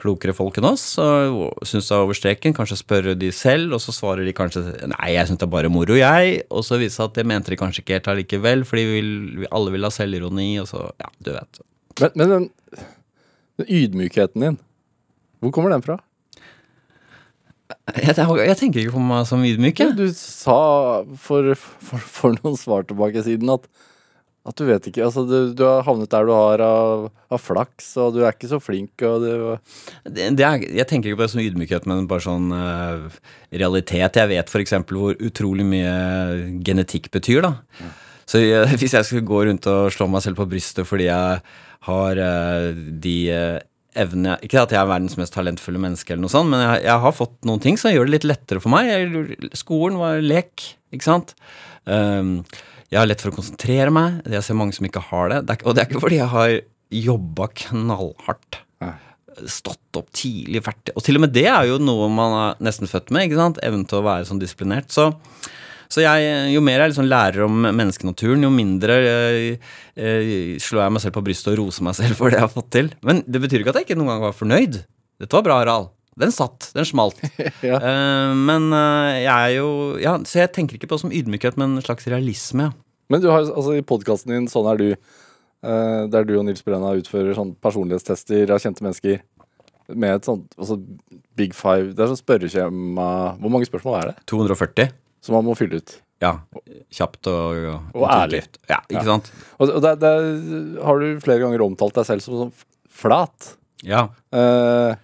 [0.01, 0.85] klokere folk enn oss.
[0.97, 4.63] Syns det er over streken, kanskje spørre de selv, og så svarer de kanskje
[4.95, 6.41] nei, jeg syns det er bare moro, jeg.
[6.49, 8.97] Og så viser det seg at det mente de kanskje ikke helt allikevel, fordi vi,
[8.97, 11.63] vil, vi alle vil ha selvironi, og så ja, du vet.
[12.01, 12.51] Men, men den,
[13.61, 14.61] den ydmykheten din,
[15.45, 16.01] hvor kommer den fra?
[17.93, 19.85] Jeg, jeg tenker ikke på meg som ydmyk.
[19.99, 20.61] Du sa
[21.21, 23.69] for, for, for noen svar tilbake siden at,
[24.45, 27.95] at du vet ikke Altså, du, du har havnet der du har av, av flaks,
[28.01, 29.31] og du er ikke så flink, og du
[30.05, 33.09] Det, det er, jeg tenker ikke på det som ydmykhet, men bare sånn uh,
[33.55, 34.21] realitet.
[34.21, 34.75] Jeg vet f.eks.
[34.91, 35.95] hvor utrolig mye
[36.67, 37.55] genetikk betyr, da.
[38.29, 41.41] Så jeg, hvis jeg skulle gå rundt og slå meg selv på brystet fordi jeg
[41.89, 42.69] har uh,
[43.05, 43.63] de uh,
[43.95, 47.05] evnene Ikke at jeg er verdens mest talentfulle menneske, eller noe sånt, men jeg, jeg
[47.07, 48.91] har fått noen ting som gjør det litt lettere for meg.
[48.91, 51.37] Jeg, skolen var lek, ikke sant.
[51.89, 52.41] Um,
[52.95, 54.21] jeg har lett for å konsentrere meg.
[54.31, 55.41] Jeg ser mange som ikke har det.
[55.49, 56.55] det er, og det er ikke fordi jeg har
[56.95, 58.61] jobba knallhardt
[59.51, 62.91] stått opp tidlig, vært Og til og med det er jo noe man er nesten
[62.91, 63.27] født med.
[63.27, 63.61] ikke sant?
[63.67, 64.93] Evnen til å være sånn disiplinert.
[64.95, 65.09] Så,
[65.91, 70.97] så jeg, jo mer jeg liksom lærer om menneskenaturen, jo mindre eh, eh, slår jeg
[70.97, 72.93] meg selv på brystet og roser meg selv for det jeg har fått til.
[73.07, 74.81] Men det betyr ikke at jeg ikke noen gang var fornøyd.
[75.23, 75.93] Dette var bra, Harald.
[76.21, 76.71] Den satt.
[76.77, 77.19] Den smalt.
[77.65, 77.79] Ja.
[77.81, 79.69] uh, men uh, jeg er jo
[80.03, 82.71] Ja, så jeg tenker ikke på det som ydmykhet, men en slags realisme.
[82.71, 82.84] ja.
[83.13, 86.63] Men du har altså i podkasten din Sånn er du, eh, der du og Nils
[86.65, 89.21] Brenna utfører sånn personlighetstester av kjente mennesker
[89.93, 90.79] med et sånt altså
[91.37, 94.89] Big Five Det er sånn spørreskjema Hvor mange spørsmål er det 240.
[95.21, 95.99] som man må fylle ut?
[96.25, 96.39] Ja.
[96.95, 98.43] Kjapt og, og, Og ærlig.
[98.71, 99.05] Ja, ikke Ja.
[99.11, 99.29] sant?
[99.59, 100.25] Og, og der, der
[100.87, 102.53] har du flere ganger omtalt deg selv som sånn
[102.89, 103.51] flat.
[103.85, 104.07] Ja.
[104.33, 104.95] Eh,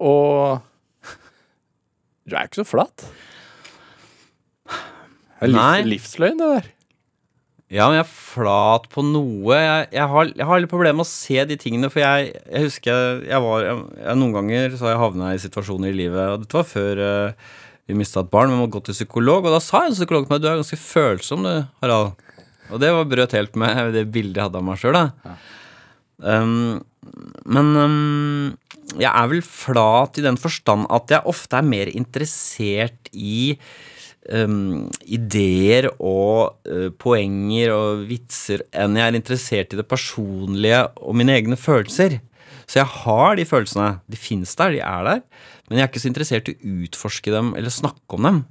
[0.00, 0.62] og
[2.26, 3.04] du er ikke så flat.
[4.66, 6.68] Det er livs, livsløgn, det der.
[7.70, 9.54] Ja, men jeg er flat på noe.
[9.54, 12.66] Jeg, jeg, har, jeg har litt problemer med å se de tingene, for jeg, jeg
[12.66, 13.68] husker jeg, var
[14.18, 17.52] Noen ganger så har jeg havna i situasjoner i livet, og dette var før uh,
[17.86, 20.34] vi mista et barn, vi måtte gå til psykolog, og da sa en psykolog til
[20.34, 22.26] meg du er ganske følsom, du, Harald.
[22.70, 25.36] Og det var brøt helt med det bildet jeg hadde av meg sjøl, da.
[26.20, 26.82] Um,
[27.50, 28.50] men um,
[28.98, 33.54] jeg er vel flat i den forstand at jeg ofte er mer interessert i
[34.30, 41.18] um, ideer og uh, poenger og vitser enn jeg er interessert i det personlige og
[41.18, 42.20] mine egne følelser.
[42.70, 43.90] Så jeg har de følelsene.
[44.06, 45.22] De fins der, de er der.
[45.68, 48.42] Men jeg er ikke så interessert i å utforske dem eller snakke om dem.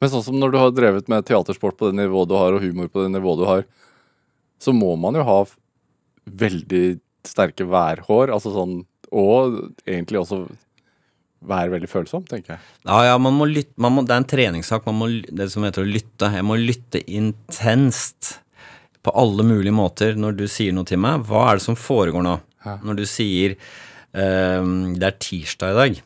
[0.00, 2.62] Men sånn som når du har drevet med teatersport på det nivået du har, og
[2.62, 3.64] humor på det nivået du har,
[4.62, 5.40] så må man jo ha
[6.26, 6.84] veldig
[7.26, 8.76] sterke værhår, altså sånn,
[9.10, 10.44] og egentlig også
[11.46, 12.64] være veldig følsom, tenker jeg.
[12.86, 14.88] Ja, ja, man må lytte man må, Det er en treningssak.
[14.88, 16.32] Man må, det som heter å lytte.
[16.34, 18.36] Jeg må lytte intenst
[19.06, 21.26] på alle mulige måter når du sier noe til meg.
[21.28, 22.36] Hva er det som foregår nå?
[22.66, 22.78] Ja.
[22.82, 23.54] Når du sier
[24.10, 26.02] um, det er tirsdag i dag.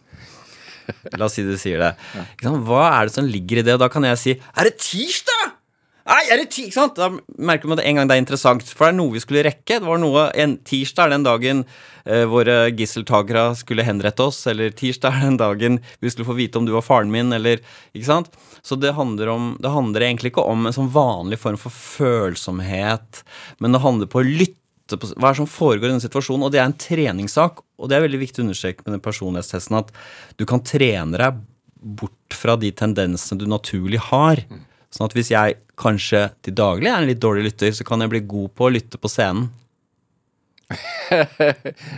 [1.17, 1.95] La oss si du sier det.
[2.43, 2.53] Ja.
[2.67, 3.77] Hva er det som ligger i det?
[3.77, 5.40] Og da kan jeg si Er det tirsdag?!
[6.11, 6.97] Nei, er det ti ikke sant?
[6.99, 7.07] Da
[7.39, 8.65] merker man det en gang det er interessant.
[8.67, 9.79] For det er noe vi skulle rekke.
[9.79, 11.61] Det var noe, en Tirsdag er den dagen
[12.03, 14.41] eh, våre gisseltakere skulle henrette oss.
[14.51, 17.63] Eller tirsdag er den dagen vi skulle få vite om du var faren min, eller
[17.95, 18.35] Ikke sant?
[18.67, 23.23] Så det handler, om, det handler egentlig ikke om en sånn vanlig form for følsomhet,
[23.57, 26.45] men det handler på å lytte på hva er det som foregår i denne situasjonen.
[26.45, 29.79] Og det er en treningssak, og det er veldig viktig å understreke med den personlighetstesten
[29.79, 29.95] at
[30.37, 31.39] du kan trene deg
[32.03, 34.43] bort fra de tendensene du naturlig har.
[34.91, 38.11] Sånn at hvis jeg kanskje til daglig er en litt dårlig lytter, så kan jeg
[38.13, 39.51] bli god på å lytte på scenen.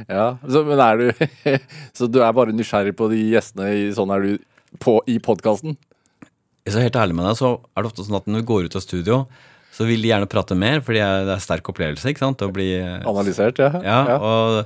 [0.09, 1.09] Ja, så, men er du
[1.99, 4.31] Så du er bare nysgjerrig på de gjestene i Sånn er du
[4.81, 5.75] på, i podkasten?
[6.65, 8.79] Er helt ærlig med deg, så er det ofte sånn at når vi går ut
[8.79, 9.19] av studio,
[9.77, 12.45] så vil de gjerne prate mer, fordi det er sterk opplevelse, ikke sant?
[12.47, 13.83] Å bli Analysert, ja.
[13.85, 14.63] Ja, og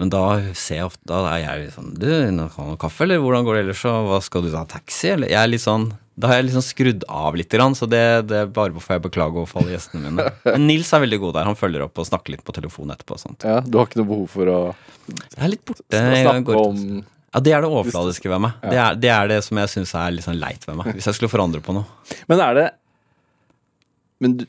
[0.00, 0.22] men da
[0.58, 3.20] ser jeg ofte Da er jeg litt sånn Du, nå kan du ha kaffe, eller
[3.22, 3.84] hvordan går det ellers?
[3.86, 4.64] Og hva skal du ta?
[4.72, 5.12] Taxi?
[5.12, 8.42] Eller jeg er litt sånn Da har jeg liksom skrudd av litt, så det, det
[8.54, 10.26] bare får jeg beklage overfor alle gjestene mine.
[10.46, 11.48] Men Nils er veldig god der.
[11.48, 13.16] Han følger opp og snakker litt på telefon etterpå.
[13.16, 13.42] og sånt.
[13.48, 14.58] Ja, Du har ikke noe behov for å
[15.10, 15.82] Jeg er litt borte.
[15.90, 16.78] snakke om
[17.34, 18.52] Ja, Det er det overfladiske ved meg.
[18.62, 20.92] Det, er, det er det som jeg syns er litt sånn leit ved meg.
[20.94, 22.14] Hvis jeg skulle forandre på noe.
[22.30, 22.68] Men er det
[24.22, 24.46] Men du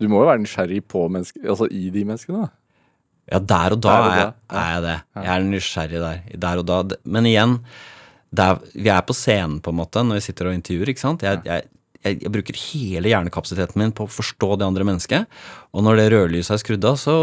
[0.00, 2.50] Du må jo være nysgjerrig på mennesker Altså i de menneskene, da.
[3.30, 4.96] Ja, der og da, Der og er, jeg, er jeg det.
[5.20, 6.22] Jeg er nysgjerrig der.
[6.48, 6.78] Der og da.
[7.04, 7.58] Men igjen,
[8.38, 10.92] er, vi er på scenen på en måte når vi sitter og intervjuer.
[10.92, 11.24] ikke sant?
[11.26, 11.66] Jeg, jeg,
[12.04, 15.40] jeg, jeg bruker hele hjernekapasiteten min på å forstå det andre mennesket.
[15.74, 17.16] Og når det rødlyset er skrudd av, så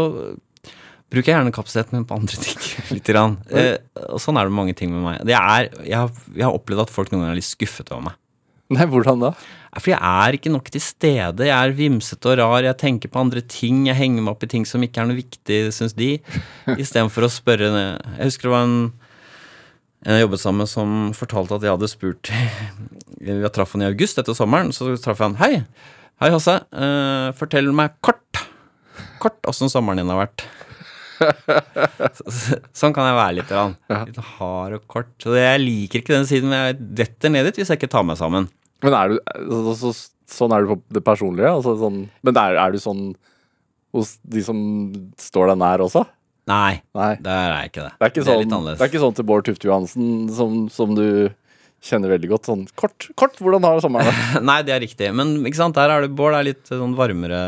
[1.08, 2.60] bruker jeg hjernekapasiteten min på andre ting.
[2.98, 3.38] litt grann.
[3.48, 3.76] Eh,
[4.08, 5.20] og sånn er det med mange ting med meg.
[5.28, 8.10] Det er, jeg, har, jeg har opplevd at folk noen ganger er litt skuffet over
[8.10, 8.20] meg.
[8.68, 9.32] Nei, hvordan da?
[9.78, 11.46] Fordi For jeg er ikke nok til stede.
[11.48, 12.66] Jeg er vimsete og rar.
[12.66, 13.86] Jeg tenker på andre ting.
[13.88, 16.16] Jeg henger meg opp i ting som ikke er noe viktig, syns de.
[16.74, 18.80] Istedenfor å spørre Jeg husker det var en
[20.06, 22.30] jeg jobbet sammen med som fortalte at jeg hadde spurt
[23.28, 24.70] Jeg traff han i august etter sommeren.
[24.72, 25.38] Så traff jeg han.
[25.40, 25.64] Hei,
[26.22, 26.54] hei Hasse.
[26.70, 28.38] Uh, fortell meg kort.
[29.18, 30.44] Kort åssen sommeren din har vært.
[32.14, 33.50] Så- så- Sånn kan jeg være litt.
[33.50, 33.74] Rann.
[33.90, 35.10] Litt hard og kort.
[35.24, 38.06] Så jeg liker ikke den siden, men jeg detter ned dit hvis jeg ikke tar
[38.06, 38.46] meg sammen.
[38.86, 39.18] Men er du
[39.50, 39.92] så, så,
[40.38, 41.48] Sånn er du på det personlige?
[41.58, 43.02] Altså, sånn, men er, er du sånn
[43.96, 44.58] hos de som
[45.18, 46.02] står deg nær også?
[46.48, 47.12] Nei, Nei.
[47.20, 47.92] det er jeg ikke det.
[47.92, 50.08] Det er ikke det er sånn, litt det er ikke sånn til Bård Tufte Johansen
[50.32, 51.06] som, som du
[51.84, 52.48] kjenner veldig godt.
[52.48, 54.38] Sånn kort, kort, hvordan har sommeren vært?
[54.50, 55.10] Nei, det er riktig.
[55.14, 57.40] Men ikke sant, der er det Bård er litt sånn varmere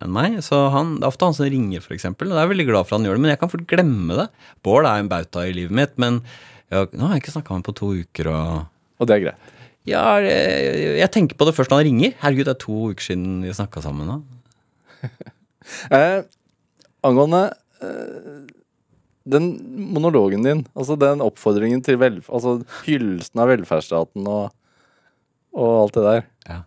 [0.00, 0.38] enn meg.
[0.46, 2.32] Så han, det er ofte han som ringer, for eksempel.
[2.32, 4.28] Og jeg er veldig glad for han gjør det, men jeg kan fort glemme det.
[4.66, 6.22] Bård er en bauta i livet mitt, men
[6.72, 8.64] jeg, nå har jeg ikke snakka med ham på to uker, og
[8.96, 9.52] Og det er greit.
[9.86, 12.16] Ja, jeg, jeg tenker på det først når han ringer.
[12.24, 14.20] Herregud, det er to uker siden vi snakka sammen nå.
[15.90, 16.20] Eh,
[17.02, 17.40] angående
[19.26, 19.48] den
[19.94, 22.30] monologen din, altså den oppfordringen til velf...
[22.30, 24.54] Altså hyllelsen av velferdsstaten og,
[25.56, 26.26] og alt det der.
[26.46, 26.60] Ja.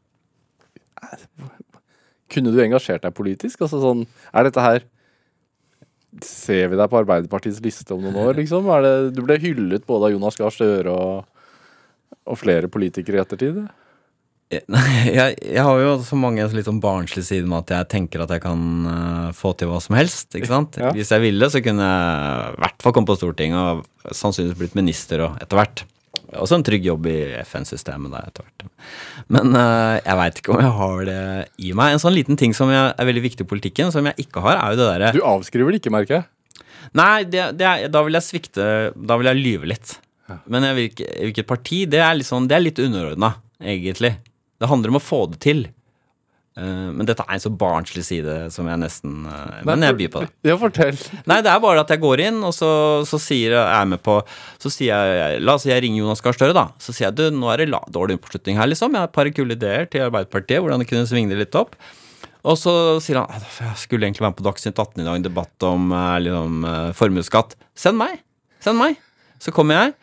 [2.29, 3.63] Kunne du engasjert deg politisk?
[3.63, 4.87] Altså sånn, er dette her
[6.25, 8.65] Ser vi deg på Arbeiderpartiets liste om noen år, liksom?
[8.81, 11.43] Det, du ble hyllet både av Jonas Gahr Støre og,
[12.25, 13.59] og flere politikere i ettertid?
[15.19, 18.31] Jeg, jeg har jo så mange litt sånn barnslige sider med at jeg tenker at
[18.33, 20.33] jeg kan uh, få til hva som helst.
[20.33, 20.79] ikke sant?
[20.81, 20.89] Ja.
[20.95, 24.77] Hvis jeg ville, så kunne jeg i hvert fall komme på Stortinget og sannsynligvis blitt
[24.79, 25.83] minister og etter hvert.
[26.41, 28.65] Også en trygg jobb i FN-systemet der etter hvert.
[29.37, 31.21] Men uh, jeg veit ikke om jeg har det
[31.61, 31.93] i meg.
[31.93, 34.57] En sånn liten ting som jeg, er veldig viktig i politikken, som jeg ikke har,
[34.57, 36.63] er jo det derre Du avskriver det ikke, merker jeg.
[36.97, 38.63] Nei, det, det da vil jeg svikte
[38.97, 39.93] Da vil jeg lyve litt.
[40.49, 43.31] Men jeg vil ikke, hvilket parti, det er litt, sånn, det er litt underordna,
[43.61, 44.15] egentlig.
[44.59, 45.61] Det handler om å få det til.
[46.59, 50.09] Eh, men dette er en så barnslig side som jeg nesten eh, Men jeg byr
[50.15, 50.29] på det.
[50.49, 50.97] Ja, fortell.
[51.29, 52.69] Nei, det er bare at jeg går inn, og så,
[53.07, 54.17] så sier jeg, er med på
[54.59, 56.65] Så sier jeg La oss si jeg ringer Jonas Gahr Støre, da.
[56.81, 58.91] Så sier jeg du, nå er det la- dårlig oppslutning her, liksom.
[58.97, 61.77] Jeg har et par kule ideer til Arbeiderpartiet, hvordan det kunne svinge det litt opp.
[62.49, 65.15] Og så sier han «Ah, jeg skulle egentlig være med på Dagsnytt 18 i dag,
[65.19, 66.61] en debatt om eh, liksom,
[66.99, 67.55] formuesskatt.
[67.77, 68.19] Send meg!
[68.63, 68.97] Send meg!
[69.39, 69.93] Så kommer jeg.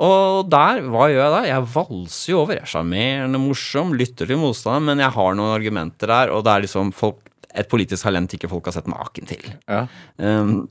[0.00, 1.40] Og der, hva gjør jeg da?
[1.48, 2.56] Jeg valser jo over.
[2.56, 6.52] Jeg er sjarmerende, morsom, lytter til motstanderen, men jeg har noen argumenter der, og det
[6.52, 9.48] er liksom folk, et politisk talent ikke folk har sett maken til.
[9.66, 9.86] Ja.
[10.22, 10.68] Um,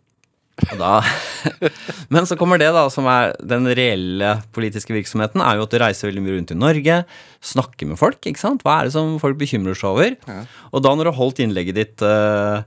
[0.80, 1.00] da
[2.14, 5.80] Men så kommer det, da, som er den reelle politiske virksomheten, er jo at du
[5.82, 6.98] reiser veldig mye rundt i Norge,
[7.52, 8.66] snakker med folk, ikke sant.
[8.66, 10.18] Hva er det som folk bekymrer seg over?
[10.74, 12.66] Og da når du har holdt innlegget ditt eh,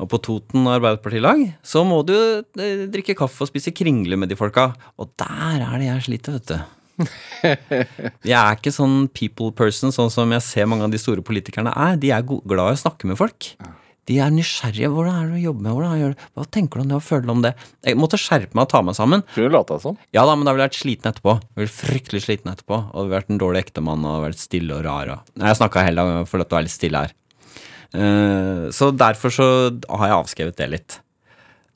[0.00, 4.38] og på Toten Arbeiderpartilag, så må du eh, drikke kaffe og spise kringle med de
[4.38, 4.72] folka.
[4.98, 6.58] Og der er det jeg sliter, vet du.
[8.30, 11.72] Jeg er ikke sånn people person, sånn som jeg ser mange av de store politikerne
[11.74, 11.96] er.
[11.98, 13.48] De er glad i å snakke med folk.
[14.08, 14.90] De er nysgjerrige.
[14.92, 15.72] 'Hvordan er det du jobber med?
[15.72, 16.24] Hvordan du?
[16.36, 16.98] Hva tenker du om det?
[16.98, 17.54] Hva føler du om det?'
[17.88, 19.24] Jeg måtte skjerpe meg og ta meg sammen.
[19.32, 19.98] Skulle du lata sånn?
[20.12, 21.34] Ja da, men da ville jeg vært sliten etterpå.
[21.40, 22.80] Jeg ville fryktelig sliten etterpå.
[22.92, 25.08] Og vært en dårlig ektemann og vært stille og rar.
[25.16, 25.34] Og...
[25.40, 27.16] Jeg snakka heller for å være litt stille her.
[27.94, 29.46] Eh, så derfor så
[29.86, 30.98] har jeg avskrevet det litt.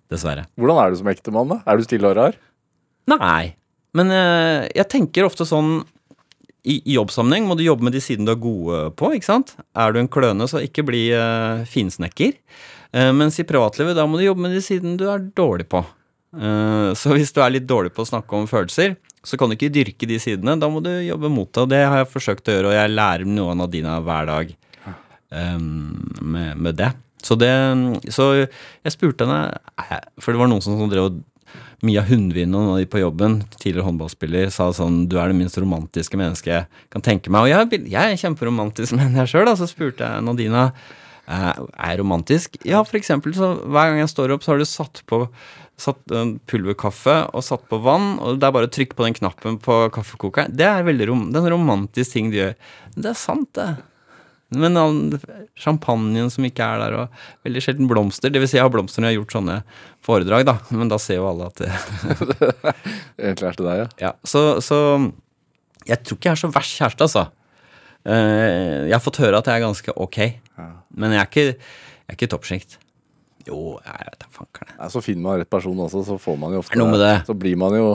[0.09, 0.46] Dessverre.
[0.59, 1.61] Hvordan er du som ektemann, da?
[1.68, 2.38] Er du stille og rar?
[3.11, 3.54] Nei.
[3.96, 5.83] Men eh, jeg tenker ofte sånn
[6.68, 9.12] i, I jobbsammenheng må du jobbe med de sidene du er gode på.
[9.16, 9.54] ikke sant?
[9.78, 12.35] Er du en kløne, så ikke bli uh, finsnekker.
[12.92, 15.81] Uh, mens i privatlivet, da må du jobbe med de sidene du er dårlig på.
[16.35, 19.57] Uh, så hvis du er litt dårlig på å snakke om følelser, så kan du
[19.57, 20.59] ikke dyrke de sidene.
[20.61, 22.96] Da må du jobbe mot det, og det har jeg forsøkt å gjøre, og jeg
[22.98, 24.52] lærer noe av Nadina hver dag
[25.30, 26.92] med, med det.
[27.22, 27.50] Så, det.
[28.14, 31.18] så jeg spurte henne, eh, for det var noen som, som drev og
[31.86, 36.18] Mia Hundvin og de på jobben, tidligere håndballspiller, sa sånn Du er det minst romantiske
[36.18, 37.46] mennesket jeg kan tenke meg.
[37.46, 39.50] Og jeg, jeg er kjemperomantisk, mener jeg sjøl.
[39.58, 40.72] Så spurte jeg Nadina
[41.28, 41.52] "Eh,
[41.86, 42.58] er romantisk.
[42.66, 45.26] Ja, for eksempel, så hver gang jeg står opp, så har du satt på
[45.78, 49.14] Satt en pulverkaffe og satt på vann, og det er bare å trykke på den
[49.14, 50.50] knappen på kaffekokeren.
[50.50, 52.56] Det er veldig rom, det er en romantisk ting du gjør.
[52.96, 53.76] Det er sant, det.
[54.56, 54.78] Men
[55.61, 58.32] champagnen som ikke er der, og veldig sjelden blomster.
[58.32, 59.56] Det vil si, jeg har blomster når jeg har gjort sånne
[60.08, 60.54] foredrag, da.
[60.72, 61.68] Men da ser jo alle at det
[63.20, 63.88] Egentlig er til deg, ja.
[64.06, 64.78] Ja, så, så
[65.88, 67.26] jeg tror ikke jeg er så verst kjæreste, altså.
[68.08, 70.18] Eh, jeg har fått høre at jeg er ganske ok,
[70.96, 72.78] men jeg er ikke, jeg er ikke toppsjikt.
[73.48, 74.76] Jo, jeg vet da fanker det.
[74.92, 77.14] Så finner man rett person også, så får man jo ofte det.
[77.28, 77.88] Så blir man jo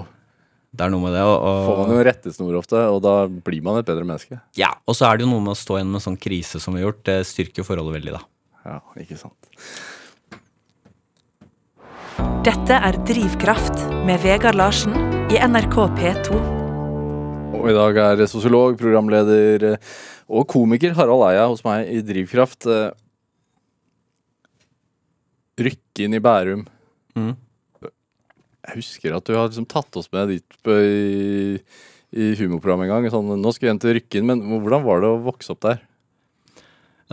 [0.74, 1.22] Det er noe med det.
[1.22, 4.40] Og, Får man jo rettesnor ofte, og da blir man et bedre menneske.
[4.58, 6.62] ja, og så er det jo noe med å stå igjen med en sånn krise
[6.64, 7.04] som vi har gjort.
[7.06, 8.24] Det styrker jo forholdet veldig, da.
[8.66, 9.52] Ja, ikke sant.
[12.44, 14.96] Dette er Drivkraft med Vegard Larsen
[15.32, 16.42] i NRK P2.
[17.54, 19.94] Og i dag er sosiolog, programleder eh,
[20.28, 22.68] og komiker Harald Eia hos meg i Drivkraft.
[22.68, 23.00] Rykke
[25.94, 26.66] Rykken i Bærum.
[27.16, 27.36] Mm.
[28.64, 31.58] Jeg husker at du har liksom tatt oss med dit i,
[32.16, 33.08] i humorprogrammet en gang.
[33.12, 35.82] Sånn, nå skal vi hjem til Rykken, men hvordan var det å vokse opp der?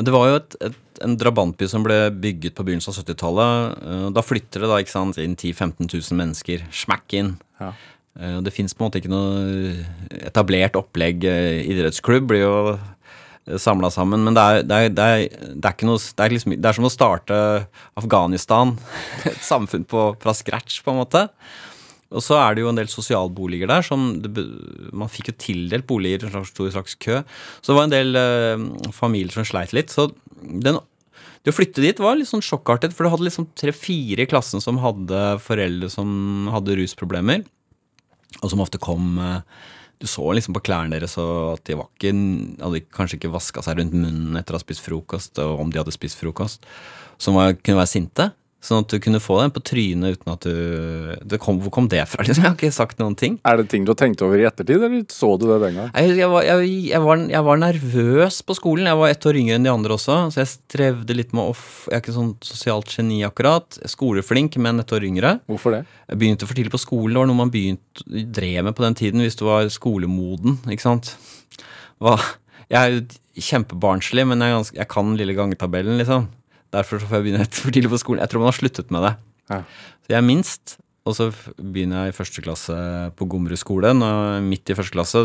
[0.00, 3.80] Det var jo et, et, en drabantby som ble bygget på begynnelsen av 70-tallet.
[3.82, 6.62] Eh, Da flytter det da ikke sant, inn 10 000-15 000 mennesker.
[6.72, 7.34] Smack inn.
[7.60, 7.72] Ja.
[8.16, 9.74] Eh, Det fins på en måte ikke noe
[10.30, 11.26] etablert opplegg.
[11.28, 12.54] Eh, Idrettsklubb blir jo
[13.60, 14.24] samla sammen.
[14.26, 16.70] Men det er, det, er, det, er, det er ikke noe det er, liksom, det
[16.70, 17.40] er som å starte
[17.98, 18.76] Afghanistan.
[19.30, 21.26] Et samfunn på, fra scratch, på en måte.
[22.10, 23.86] Og så er det jo en del sosialboliger der.
[23.86, 24.08] som
[24.90, 27.20] Man fikk jo tildelt boliger i en slags, stor slags kø.
[27.60, 28.64] Så det var en del eh,
[28.96, 29.94] familier som sleit litt.
[29.94, 30.08] Så
[30.42, 30.80] den,
[31.40, 34.62] det å flytte dit var litt sånn sjokkartet, for du hadde liksom tre-fire i klassen
[34.62, 37.46] som hadde foreldre som hadde rusproblemer,
[38.40, 39.62] og som ofte kom eh,
[40.00, 42.12] Du så liksom på klærne deres at de ikke,
[42.62, 45.80] hadde kanskje ikke vaska seg rundt munnen etter å ha spist frokost, og om de
[45.80, 46.64] hadde spist frokost,
[47.20, 48.30] som var, kunne være sinte.
[48.60, 51.86] Sånn at du kunne få den på trynet uten at du det kom, Hvor kom
[51.88, 52.20] det fra?
[52.26, 52.44] Liksom?
[52.44, 53.38] Jeg har ikke sagt noen ting.
[53.48, 55.88] Er det ting du har tenkt over i ettertid, eller så du det den gang?
[55.94, 58.90] Jeg, jeg, var, jeg, jeg, var, var nervøs på skolen.
[58.90, 61.54] Jeg var ett år yngre enn de andre også, så jeg strevde litt med å
[61.88, 63.80] Jeg er ikke sånn sosialt geni akkurat.
[63.88, 65.38] Skoleflink, men ett år yngre.
[65.48, 65.82] Hvorfor det?
[66.10, 67.16] Jeg begynte for tidlig på skolen.
[67.16, 68.04] Det var noe man begynte,
[68.36, 70.60] drev med på den tiden hvis du var skolemoden.
[70.68, 71.14] ikke sant?
[72.00, 72.18] Hva?
[72.70, 76.28] Jeg er jo kjempebarnslig, men jeg, ganske, jeg kan lille gangetabellen, liksom.
[76.74, 78.22] Derfor får jeg begynne for tidlig på skolen.
[78.24, 79.16] Jeg tror man har sluttet med det.
[79.50, 79.60] Ja.
[80.04, 80.76] Så jeg er minst,
[81.08, 82.76] og så begynner jeg i første klasse
[83.18, 83.94] på Gommerud skole,
[84.44, 85.22] midt i første klasse.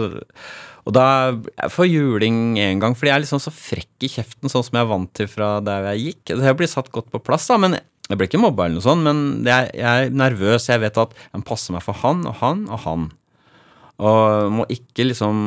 [0.85, 4.51] Og da jeg får juling en gang, fordi jeg er liksom så frekk i kjeften,
[4.51, 6.23] sånn som jeg er vant til fra der jeg gikk.
[6.31, 8.85] Så Jeg blir satt godt på plass, da, men jeg ble ikke mobba eller noe
[8.85, 10.69] sånt, men jeg, jeg er nervøs.
[10.69, 13.07] Jeg vet at jeg passer meg for han og han og han.
[14.05, 15.37] Og må ikke liksom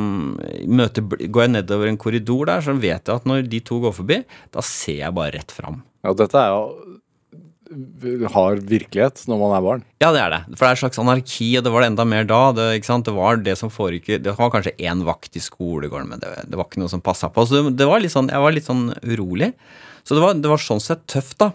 [0.73, 3.93] møte Går jeg nedover en korridor der, så vet jeg at når de to går
[3.95, 4.23] forbi,
[4.55, 5.83] da ser jeg bare rett fram.
[6.05, 6.99] Ja, dette er jo
[8.33, 9.83] hard virkelighet når man er barn.
[10.01, 10.39] Ja, det er det.
[10.55, 12.41] For det er et slags anarki, og det var det enda mer da.
[12.55, 16.31] Det, det var det som foregikk Det var kanskje én vakt i skolegården, men det,
[16.49, 17.45] det var ikke noe som passa på.
[17.45, 19.51] Så det, det var litt sånn, jeg var litt sånn urolig.
[20.03, 21.51] Så det var, det var sånn sett tøft, da.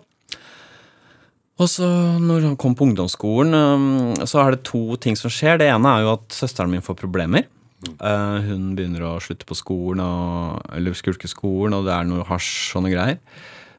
[1.62, 1.87] Og så
[2.18, 5.59] når han kom på ungdomsskolen, så er det to ting som skjer.
[5.61, 7.46] Det ene er jo at søsteren min får problemer.
[7.94, 12.26] Eh, hun begynner å slutte på skolen, og, eller skulke skolen, og det er noe
[12.26, 13.20] hasj og noe greier.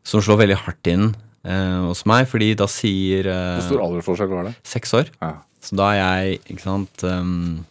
[0.05, 4.31] Som slår veldig hardt inn eh, hos meg, fordi da sier eh, Hvor stor aldersforskjell
[4.33, 4.55] var det?
[4.67, 5.09] Seks år.
[5.21, 5.33] Ja.
[5.65, 7.65] Så da er jeg, ikke sant um,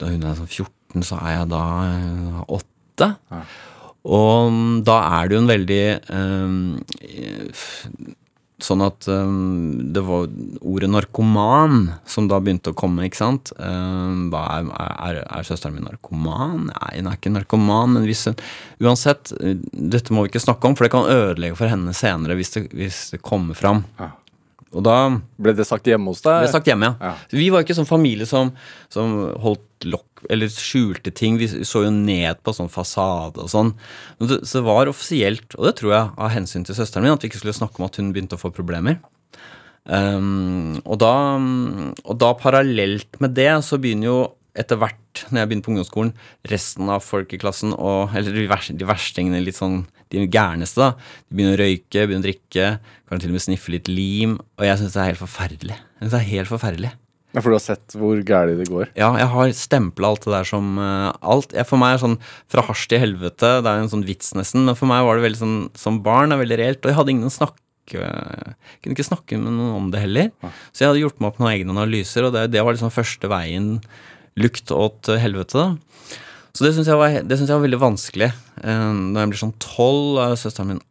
[0.00, 3.10] Da hun er sånn 14, så er jeg da eh, åtte.
[3.34, 3.44] Ja.
[4.04, 6.58] Og um, da er det jo en veldig um,
[8.62, 10.28] Sånn at um, det var
[10.62, 13.50] ordet narkoman som da begynte å komme, ikke sant.
[13.58, 16.68] Um, er, er, er søsteren min narkoman?
[16.70, 18.38] Nei, hun er ikke narkoman, men hvis hun
[18.84, 22.36] Uansett, eh, dette må vi ikke snakke om, for det kan ødelegge for henne senere
[22.38, 23.84] hvis det, hvis det kommer fram.
[23.98, 24.10] Ja.
[24.74, 24.96] Og da
[25.40, 26.42] Ble det sagt hjemme hos deg?
[26.44, 27.12] ble sagt hjemme, ja.
[27.12, 27.14] Ja.
[27.34, 28.52] Vi var ikke sånn familie som,
[28.92, 31.38] som holdt lokk eller skjulte ting.
[31.40, 33.74] Vi så jo ned på sånn fasade og sånn.
[34.18, 37.24] Men så det var offisielt, og det tror jeg av hensyn til søsteren min, at
[37.24, 39.00] vi ikke skulle snakke om at hun begynte å få problemer.
[39.84, 41.12] Um, og, da,
[42.08, 44.18] og da parallelt med det så begynner jo
[44.54, 46.12] etter hvert, når jeg begynner på ungdomsskolen,
[46.50, 49.82] resten av folk i klassen, og, eller de, vers, de verstingene, litt sånn
[50.14, 52.68] de gærneste, da, de begynner å røyke, begynner å drikke,
[53.10, 55.80] kan til og med sniffe litt lim, og jeg syns det er helt forferdelig.
[55.80, 56.92] Jeg synes det er helt forferdelig.
[57.34, 58.92] Ja, For du har sett hvor gærent det går?
[58.94, 61.50] Ja, jeg har stempla alt det der som uh, alt.
[61.50, 62.16] Jeg, for meg er sånn
[62.52, 65.26] fra hasj til helvete, det er en sånn vits nesten, men for meg var det
[65.26, 68.54] veldig sånn som barn, det er veldig reelt, og jeg hadde ingen å snakke jeg
[68.80, 70.30] kunne ikke snakke med noen om det heller.
[70.72, 73.28] Så jeg hadde gjort meg opp noen egne analyser, og det, det var liksom første
[73.28, 73.74] veien
[74.40, 75.58] lukt åt eh, helvete.
[75.58, 76.20] da.
[76.54, 78.30] Så det syns jeg, synes jeg var veldig vanskelig.
[78.62, 80.82] Da jeg blir sånn 12, er søsteren min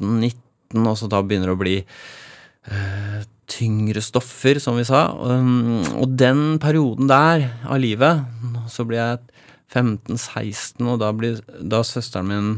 [0.00, 3.18] 18-19, og så da begynner det å bli eh,
[3.50, 5.06] tyngre stoffer, som vi sa.
[5.12, 8.24] Um, og den perioden der av livet,
[8.72, 9.20] så blir jeg
[9.74, 12.50] 15-16, og da blir da søsteren min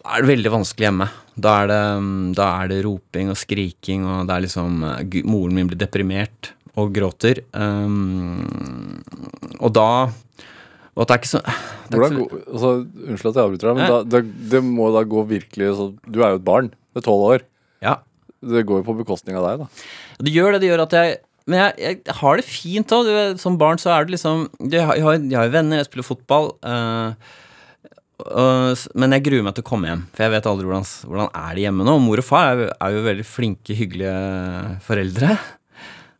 [0.00, 1.06] Da er det veldig vanskelig hjemme.
[1.36, 1.82] Da er, det,
[2.38, 4.78] da er det roping og skriking, og det er liksom
[5.28, 7.42] Moren min blir deprimert og gråter.
[7.54, 9.00] Um,
[9.60, 9.86] og da
[10.96, 11.40] Og at det er ikke så
[11.90, 12.70] det er ikke så- altså,
[13.08, 14.20] unnskyld at jeg avbryter deg, men da, det,
[14.50, 16.68] det må da gå virkelig så, Du er jo et barn.
[16.94, 17.42] Du er tolv år.
[17.82, 17.96] Ja.
[18.42, 19.66] Det går jo på bekostning av deg, da.
[20.22, 21.18] Det gjør det, det gjør at jeg
[21.50, 21.74] Men jeg,
[22.06, 23.38] jeg har det fint òg.
[23.40, 26.52] Som barn så er det liksom Jeg har, jo venner, jeg spiller fotball.
[26.62, 27.16] og
[28.94, 31.54] men jeg gruer meg til å komme hjem, for jeg vet aldri hvordan, hvordan er
[31.56, 31.94] det hjemme nå.
[32.04, 35.38] Mor og far er, er jo veldig flinke, hyggelige foreldre.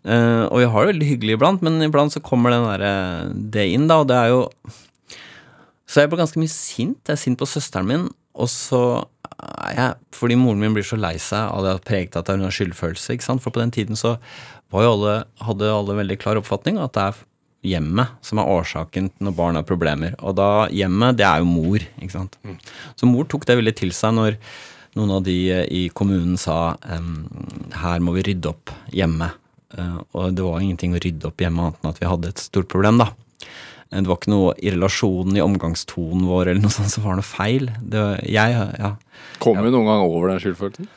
[0.04, 3.66] Eh, og vi har det veldig hyggelig iblant, men iblant så kommer den der, det
[3.74, 4.42] inn, da, og det er jo
[5.90, 7.00] Så jeg ble ganske mye sint.
[7.08, 8.04] Jeg er sint på søsteren min,
[8.38, 8.82] og så
[9.40, 12.54] er jeg Fordi moren min blir så lei seg av det preget at hun har
[12.54, 13.42] skyldfølelse, ikke sant.
[13.42, 14.16] For på den tiden så
[14.70, 17.20] alle, hadde alle veldig klar oppfatning at det er
[17.74, 20.14] hjemmet som er årsaken når barn har problemer.
[20.24, 22.38] Og da hjemmet, det er jo mor, ikke sant.
[22.96, 24.38] Så mor tok det veldig til seg når
[24.98, 25.36] noen av de
[25.70, 27.26] i kommunen sa um,
[27.82, 29.30] her må vi rydde opp hjemme.
[29.78, 32.42] Eh, og det var ingenting å rydde opp hjemme annet enn at vi hadde et
[32.42, 33.10] stort problem, da.
[33.90, 37.18] Eh, Det var ikke noe i relasjonen, i omgangstonen vår eller noe sånt som var
[37.18, 37.70] noe feil.
[37.80, 38.94] Det var, jeg, ja.
[39.42, 40.88] Kom hun noen gang over den skyldfølelsen?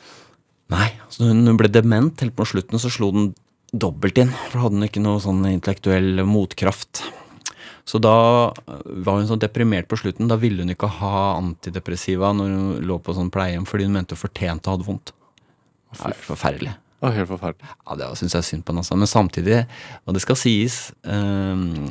[0.72, 3.34] Nei, Altså når hun ble dement helt på slutten, så slo den
[3.74, 4.30] dobbelt inn.
[4.48, 7.02] For da hadde hun ikke noe sånn intellektuell motkraft.
[7.84, 8.14] Så da
[8.56, 10.26] var hun så deprimert på slutten.
[10.30, 14.16] Da ville hun ikke ha antidepressiva når hun lå på sånn pleiehjem, fordi hun mente
[14.16, 15.12] hun fortjente å ha det vondt.
[15.92, 16.72] Det er forferdelig.
[17.04, 17.72] Det var helt forferdelig.
[17.84, 18.96] Ja, det syns jeg er synd på altså.
[18.96, 19.56] Men samtidig,
[20.08, 21.90] og det skal sies um,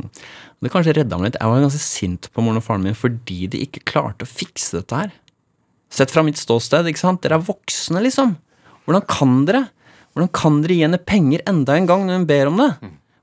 [0.58, 1.38] Det kanskje redda meg litt.
[1.38, 4.80] Jeg var ganske sint på moren og faren min fordi de ikke klarte å fikse
[4.80, 5.14] dette her.
[5.94, 7.22] Sett fra mitt ståsted, ikke sant.
[7.22, 8.34] Dere er voksne, liksom.
[8.88, 9.68] Hvordan kan dere?
[10.16, 12.72] Hvordan kan dere gi henne penger enda en gang når hun ber om det?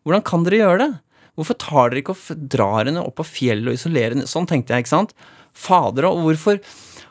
[0.06, 0.90] Hvordan kan dere gjøre det?
[1.34, 4.30] Hvorfor tar dere ikke og drar henne opp på fjellet og isolerer henne?
[4.30, 5.16] Sånn tenkte jeg, ikke sant.
[5.58, 6.62] Fader, og hvorfor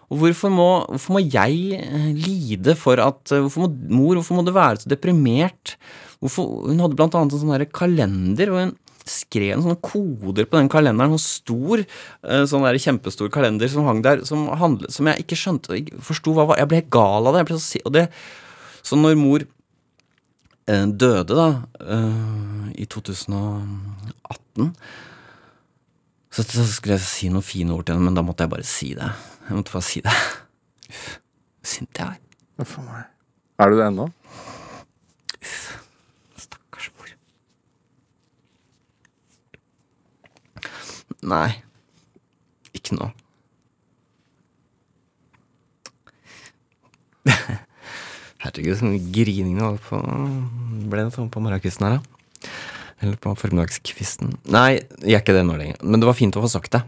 [0.09, 4.45] hvorfor må, hvorfor må jeg eh, lide for at eh, Hvorfor må mor hvorfor må
[4.45, 5.75] du være så deprimert?
[6.19, 8.73] Hvorfor, hun hadde blant annet en sånn der kalender, og hun
[9.09, 11.13] skrev noen sånne koder på den kalenderen.
[11.17, 11.85] Sånn stor,
[12.25, 15.93] eh, sånn der kjempestor kalender som hang der, som, handlet, som jeg ikke skjønte og
[16.09, 16.61] forsto hva var.
[16.61, 17.45] Jeg ble helt gal av det.
[17.55, 18.09] Så, og det
[18.85, 19.45] så når mor
[20.69, 21.47] døde, da,
[22.77, 24.69] i 2018
[26.29, 28.67] så, så skulle jeg si noen fine ord til henne, men da måtte jeg bare
[28.67, 29.07] si det.
[29.47, 30.13] Jeg måtte bare si det.
[30.89, 31.07] Uff,
[31.65, 32.19] sint jeg er.
[32.61, 33.07] Uff a meg.
[33.59, 34.05] Er du det ennå?
[36.43, 37.09] Stakkars mor.
[41.33, 41.49] Nei.
[42.77, 43.09] Ikke nå.
[48.45, 49.99] Herregud, sånn grining det var på
[50.89, 52.18] Ble det sånn på morgenkvisten her, da?
[52.99, 54.33] Eller på formiddagskvisten?
[54.51, 55.79] Nei, jeg er ikke det nå lenger.
[55.83, 56.83] Men det var fint å få sagt det.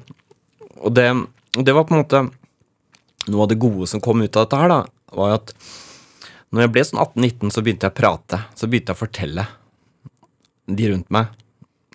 [0.82, 1.07] Og det,
[1.55, 2.28] det var på en måte
[3.30, 4.80] Noe av det gode som kom ut av dette her, da,
[5.14, 5.51] var at
[6.49, 8.39] når jeg ble sånn 18-19, så begynte jeg å prate.
[8.57, 9.43] Så begynte jeg å fortelle
[10.66, 11.30] de rundt meg.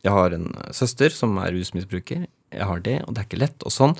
[0.06, 0.46] Jeg har en
[0.76, 2.28] søster som er rusmisbruker.
[2.54, 3.96] Jeg har det, og det er ikke lett, og sånn.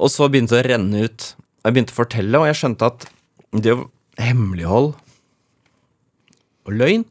[0.00, 1.28] Og så begynte det å renne ut.
[1.36, 3.06] Jeg begynte å fortelle, og jeg skjønte at
[3.52, 3.76] det
[4.24, 4.94] hemmelighold
[6.64, 7.04] og løgn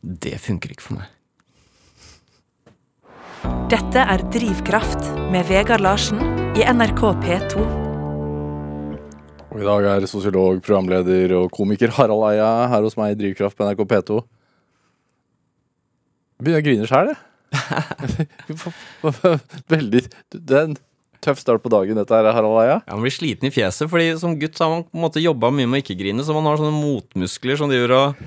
[0.00, 1.08] Det funker ikke for meg.
[3.70, 6.20] Dette er Drivkraft med Vegard Larsen
[6.56, 7.64] i NRK P2.
[9.50, 13.58] Og I dag er sosiolog, programleder og komiker Harald Eia her hos meg i Drivkraft
[13.58, 14.20] på NRK P2.
[16.40, 17.20] Jeg begynner å grine sjæl, jeg.
[19.74, 20.78] Veldig Det er en
[21.24, 22.76] tøff start på dagen, dette her, Harald Eia.
[22.80, 25.22] Ja, Man blir sliten i fjeset, fordi som gutt så har man på en måte
[25.22, 28.22] jobba mye med å ikke grine, så man har sånne motmuskler som driver og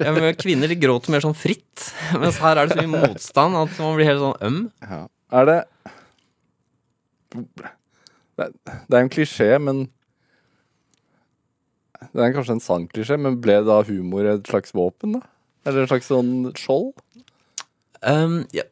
[0.00, 1.88] ja, men Kvinner gråter mer sånn fritt,
[2.22, 4.60] mens her er det så mye motstand at man blir helt sånn øm.
[4.84, 5.02] Ja.
[5.32, 5.58] Er det
[7.32, 9.86] Det er, en klisjé, men
[12.12, 15.22] Det er kanskje en sann klisjé, men ble da humor et slags våpen, da?
[15.68, 16.90] Eller et slags sånn skjold?
[18.02, 18.64] Um, ja,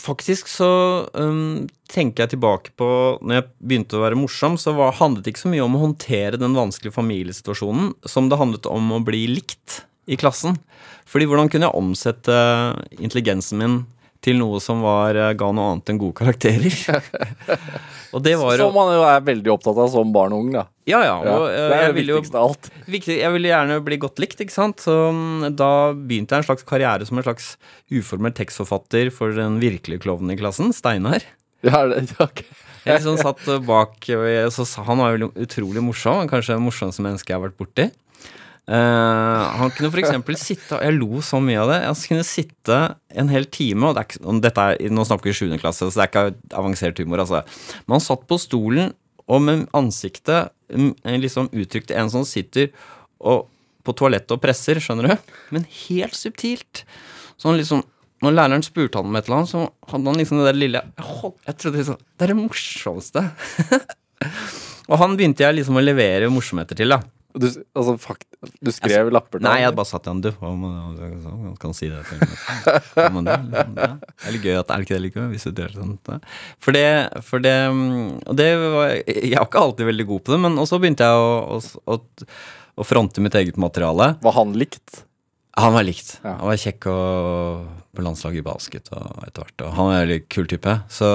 [0.00, 0.68] faktisk så
[1.14, 2.88] um, tenker jeg tilbake på
[3.22, 5.82] Når jeg begynte å være morsom, så var, handlet det ikke så mye om å
[5.86, 10.58] håndtere den vanskelige familiesituasjonen som det handlet om å bli likt i klassen.
[11.08, 12.38] Fordi hvordan kunne jeg omsette
[12.98, 13.76] intelligensen min
[14.24, 16.74] til noe som var, eh, ga noe annet enn gode karakterer?
[18.14, 20.64] og det var Som man jo er veldig opptatt av som barn og ung, da.
[20.88, 21.14] Ja, ja.
[21.20, 22.70] Og, ja det er det viktigste av alt.
[22.96, 24.84] Viktig, jeg ville gjerne bli godt likt, ikke sant.
[24.84, 27.54] Så mm, da begynte jeg en slags karriere som en slags
[27.92, 31.26] uformell tekstforfatter for den virkelige klovnen i klassen, Steinar.
[31.64, 32.48] Ja, det, okay.
[32.84, 34.04] Jeg liksom satt bak
[34.52, 37.86] så, sa- Han var jo utrolig morsom, kanskje det morsomste mennesket jeg har vært borti.
[38.64, 40.40] Eh, han kunne f.eks.
[40.40, 41.78] sitte Jeg lo så mye av det.
[41.84, 42.80] Han kunne sitte
[43.12, 45.56] en hel time, og det er ikke, og dette er, nå snakker vi 7.
[45.62, 47.42] klasse, så det er ikke avansert humor, altså.
[47.84, 48.94] Men han satt på stolen
[49.24, 50.92] og med ansiktet mm,
[51.22, 52.70] liksom uttrykte en som sitter
[53.24, 53.46] og,
[53.84, 55.34] på toalettet og presser, skjønner du?
[55.54, 56.84] Men helt subtilt.
[57.40, 57.84] Sånn liksom
[58.24, 60.80] når læreren spurte han om et eller annet, så hadde han liksom det der lille
[61.44, 63.24] Jeg trodde liksom Det er det morsomste.
[64.90, 67.02] og han begynte jeg liksom å levere morsomheter til, da.
[67.34, 68.28] Du, altså, fakt,
[68.62, 71.54] du skrev lapper til Nei, jeg hadde bare satt igjen, du.
[71.58, 72.04] Kan si det.
[72.06, 73.24] til meg.
[73.26, 73.38] Det?
[73.74, 73.88] Ja.
[73.98, 75.24] Det er litt gøy at Er det ikke det?
[75.32, 76.20] Hvis du gjør sånt, ja.
[76.62, 76.84] For det,
[77.26, 80.60] for det mm, Og det var Jeg var ikke alltid veldig god på det, men
[80.62, 82.38] også begynte jeg å, å, å,
[82.78, 84.12] å fronte mitt eget materiale.
[84.22, 85.02] Var han likt?
[85.58, 86.16] Han var likt.
[86.22, 86.36] Ja.
[86.38, 89.66] Han var kjekk og på landslaget i basket og etter hvert.
[89.66, 90.78] Og han var en veldig kul type.
[90.90, 91.10] Så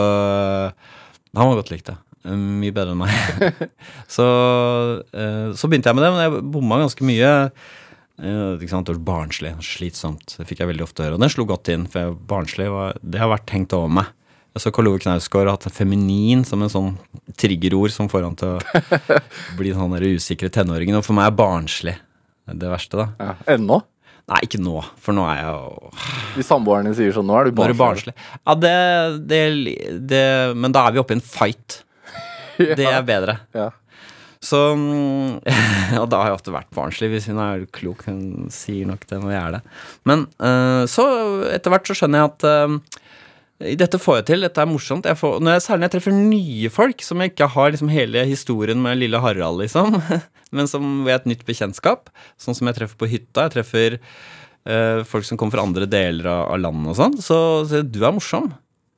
[1.35, 1.99] han var godt likt, ja.
[2.27, 3.69] Mye bedre enn meg.
[4.15, 4.25] så,
[5.15, 7.29] eh, så begynte jeg med det, men jeg bomma ganske mye.
[8.19, 10.35] Eh, ikke sant, Barnslig, slitsomt.
[10.35, 11.15] Det fikk jeg veldig ofte høre.
[11.15, 14.11] Og den slo godt inn, for barnslig var, det har vært hengt over meg.
[14.57, 16.89] Jeg så Karl Ove Knausgård har hatt feminin som en sånn
[17.39, 18.81] triggerord som får han til å
[19.59, 20.97] bli sånn der usikre tenåringen.
[20.99, 21.95] Og for meg er barnslig
[22.49, 23.07] det verste, da.
[23.21, 23.55] Ja.
[23.55, 23.77] Ennå?
[24.29, 25.91] Nei, ikke nå, for nå er jeg jo
[26.35, 28.13] Hvis samboeren din sier sånn, nå er du Nå er du barnslig.
[28.13, 28.41] barnslig.
[28.45, 28.73] Ja, det,
[29.29, 29.39] det,
[30.11, 30.19] det
[30.53, 31.79] Men da er vi oppe i en fight.
[32.59, 33.39] Det er bedre.
[33.55, 33.69] Ja.
[34.39, 35.39] Så mm,
[36.01, 38.05] Og da har jeg ofte vært barnslig, hvis hun er klok.
[38.07, 39.61] Hun sier nok det når jeg er det.
[40.09, 41.05] Men eh, så
[41.51, 43.05] etter hvert så skjønner jeg at eh,
[43.79, 45.07] dette får jeg til, dette er morsomt.
[45.09, 47.91] Jeg får, når jeg, særlig når jeg treffer nye folk som jeg ikke har liksom
[47.91, 49.99] hele historien med lille Harald, liksom,
[50.55, 52.07] men som ved et nytt bekjentskap,
[52.39, 53.49] sånn som jeg treffer på hytta.
[53.49, 57.19] Jeg treffer eh, folk som kommer fra andre deler av, av landet og sånn.
[57.19, 58.53] Så, så du er morsom.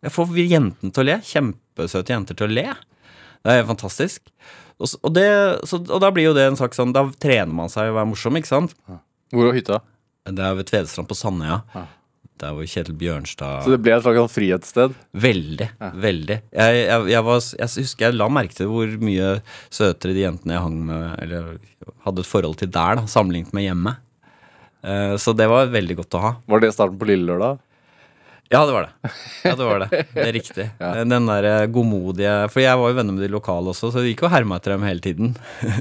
[0.06, 1.18] Jeg får jentene til å le.
[1.26, 2.70] Kjempesøte jenter til å le.
[3.42, 4.28] Det er fantastisk.
[4.82, 5.30] Og, og, det,
[5.70, 8.10] så, og da blir jo det en sak sånn Da trener man seg å være
[8.10, 8.74] morsom, ikke sant?
[9.32, 9.82] Hvor er hytta?
[10.30, 11.62] Det er ved Tvedestrand på Sandøya.
[11.76, 11.88] Ja.
[12.42, 14.94] Der hvor Kjetil Bjørnstad Så det ble et slags sånn frihetssted?
[15.14, 15.68] Veldig.
[16.02, 16.38] Veldig.
[16.50, 19.34] Jeg, jeg, jeg, var, jeg husker jeg la merke til hvor mye
[19.70, 21.52] søtere de jentene jeg hang med, eller
[22.08, 23.94] hadde et forhold til der, da, sammenlignet med hjemme.
[24.82, 26.32] Uh, så det var veldig godt å ha.
[26.50, 27.62] Var det starten på Lille Lørdag?
[28.52, 29.12] Ja, det var det.
[29.46, 30.02] Ja, det var det.
[30.14, 30.66] Det er riktig.
[30.82, 30.90] Ja.
[31.08, 34.12] Den der eh, godmodige For jeg var jo venner med de lokale også, så det
[34.12, 35.32] gikk jo herma etter dem hele tiden.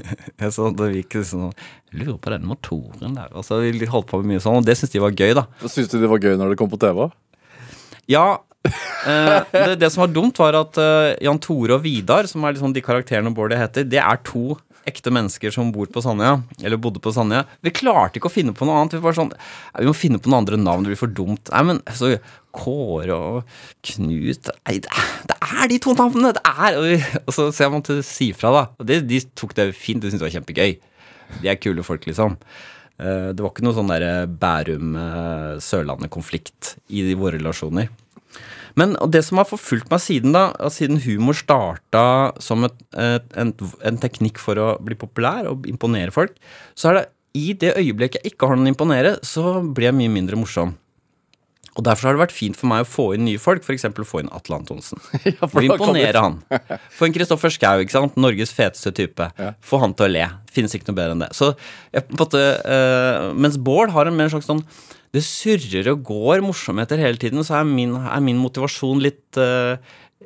[0.55, 1.51] så det gikk sånn
[1.91, 3.33] lurer på den motoren der.
[3.35, 5.43] Og så vi holdt på med mye sånn, og det syntes de var gøy, da.
[5.65, 7.03] Syns du det var gøy når det kom på TV?
[8.11, 8.25] Ja.
[8.63, 12.55] eh, det, det som var dumt, var at eh, Jan Tore og Vidar, som er
[12.55, 14.55] liksom de karakterene Bård heter, det er to
[14.89, 16.39] ekte mennesker som bor på Sandøya.
[16.63, 17.43] Eller bodde på Sandøya.
[17.61, 18.93] Vi klarte ikke å finne på noe annet.
[18.97, 19.29] Vi var sånn
[19.79, 21.49] Vi må finne på noen andre navn, det blir for dumt.
[21.53, 22.05] Nei, men så
[22.51, 23.43] Kåre og
[23.87, 24.89] Knut Nei, det
[25.37, 26.33] er, de to navnene!
[26.35, 28.63] Det er Og, vi- og så, så jeg måtte si fra, da.
[28.81, 30.01] Og det, de tok det fint.
[30.03, 30.71] De syntes det var kjempegøy.
[31.41, 32.31] De er kule folk, liksom.
[32.99, 36.61] Eh, Det var ikke noe sånn derre Bærum-Sørlandet-konflikt
[36.91, 37.87] i våre relasjoner.
[38.79, 42.03] Men det som har forfulgt meg siden da, siden humor starta
[42.43, 43.55] som et, et, en,
[43.87, 46.37] en teknikk for å bli populær og imponere folk,
[46.75, 47.07] så er det
[47.37, 50.75] i det øyeblikket jeg ikke har noen å imponere, så blir jeg mye mindre morsom.
[51.79, 53.85] Og Derfor har det vært fint for meg å få inn nye folk, f.eks.
[54.07, 54.99] få inn Atle Antonsen.
[55.29, 56.41] Ja, For imponere han.
[56.91, 58.17] Få inn Kristoffer Schau, ikke sant?
[58.19, 59.29] Norges feteste type.
[59.39, 59.53] Ja.
[59.63, 60.25] Få han til å le.
[60.51, 61.31] Finnes ikke noe bedre enn det.
[61.37, 61.53] Så
[61.93, 64.65] jeg, på en måte, uh, Mens Bård har en mer slags sånn
[65.11, 69.75] Det surrer og går morsomheter hele tiden, så er min, er min motivasjon litt uh,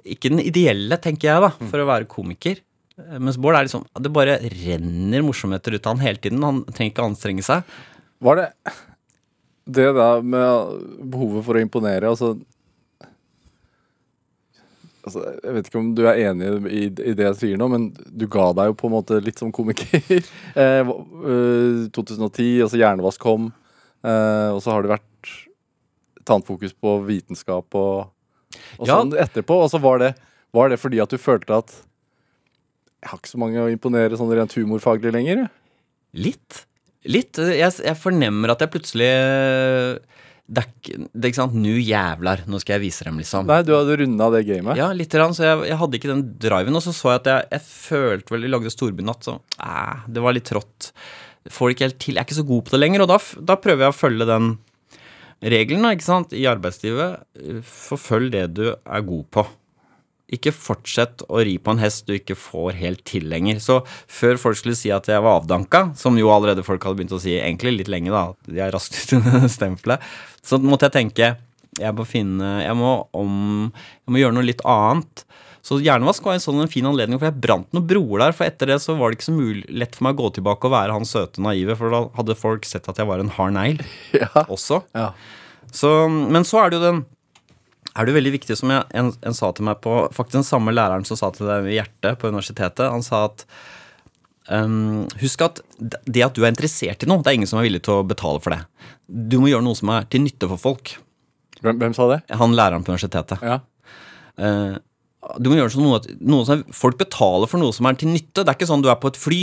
[0.06, 2.60] Ikke den ideelle, tenker jeg, da, for å være komiker.
[3.02, 6.44] Eh, Mens Bård er liksom Det bare renner morsomheter ut av han hele tiden.
[6.46, 7.64] Han trenger ikke anstrenge seg.
[8.24, 8.50] Var det
[9.66, 12.36] det der med behovet for å imponere, altså
[15.06, 17.84] Altså, jeg vet ikke om du er enig i, i det jeg sier nå, men
[17.94, 20.02] du ga deg jo på en måte litt som komiker.
[20.62, 20.96] eh, hva-
[21.30, 23.52] eh, 2010, altså Hjernevask kom,
[24.56, 25.32] og så har det vært
[26.22, 28.12] et annet fokus på vitenskap og,
[28.80, 29.00] og Ja.
[29.00, 29.58] sånn etterpå.
[29.66, 30.14] Og så var det,
[30.56, 31.74] var det fordi at du følte at
[33.06, 35.44] jeg har ikke så mange å imponere sånn rent humorfaglig lenger.
[36.18, 36.64] Litt.
[37.06, 37.38] Litt.
[37.38, 39.10] Jeg, jeg fornemmer at jeg plutselig
[40.50, 40.70] Det er
[41.14, 43.48] det er ikke sant, Nu jævlar, nå skal jeg vise dem, liksom.
[43.50, 44.78] Nei, du hadde runda det gamet.
[44.78, 46.78] Ja, litt, Rann, så jeg, jeg hadde ikke den driven.
[46.78, 50.22] Og så så jeg at jeg, jeg følte vel Jeg lagde Storbynatt, så eh, det
[50.26, 50.92] var litt trått.
[51.52, 52.16] Får det ikke helt til.
[52.16, 53.04] Jeg er ikke så god på det lenger.
[53.06, 53.20] Og da,
[53.52, 54.56] da prøver jeg å følge den
[55.46, 57.22] regelen ikke sant, i arbeidslivet.
[57.68, 59.46] Forfølg det du er god på.
[60.34, 63.60] Ikke fortsett å ri på en hest du ikke får helt til lenger.
[63.62, 67.14] Så før folk skulle si at jeg var avdanka, som jo allerede folk hadde begynt
[67.14, 70.02] å si egentlig litt lenge, da, de er raskt ute med stempelet,
[70.46, 71.36] så måtte jeg tenke
[71.82, 73.32] Jeg må finne Jeg må om
[73.74, 75.26] Jeg må gjøre noe litt annet.
[75.66, 78.36] Så hjernevask var en sånn en fin anledning, for jeg brant noen broer der.
[78.38, 80.70] For etter det så var det ikke så mulig, lett for meg å gå tilbake
[80.70, 83.56] og være han søte naive, for da hadde folk sett at jeg var en hard
[83.58, 83.82] negl
[84.22, 84.30] Ja.
[84.46, 84.84] også.
[84.94, 85.10] ja.
[85.74, 87.04] Så, men så er det jo den
[87.96, 90.74] er det veldig viktig, som jeg, en, en sa til meg på Faktisk den samme
[90.76, 92.90] læreren som sa til deg i hjertet på universitetet.
[92.92, 93.46] Han sa at
[94.52, 97.70] um, Husk at det at du er interessert i noe, det er ingen som er
[97.70, 98.62] villig til å betale for det.
[99.08, 100.98] Du må gjøre noe som er til nytte for folk.
[101.64, 102.20] Hvem, hvem sa det?
[102.36, 103.40] Han læreren på universitetet.
[103.48, 103.62] Ja.
[104.44, 104.76] Eh,
[105.40, 108.44] du må gjøre sånn noe, noe som Folk betaler for noe som er til nytte.
[108.44, 109.42] Det er ikke sånn du er på et fly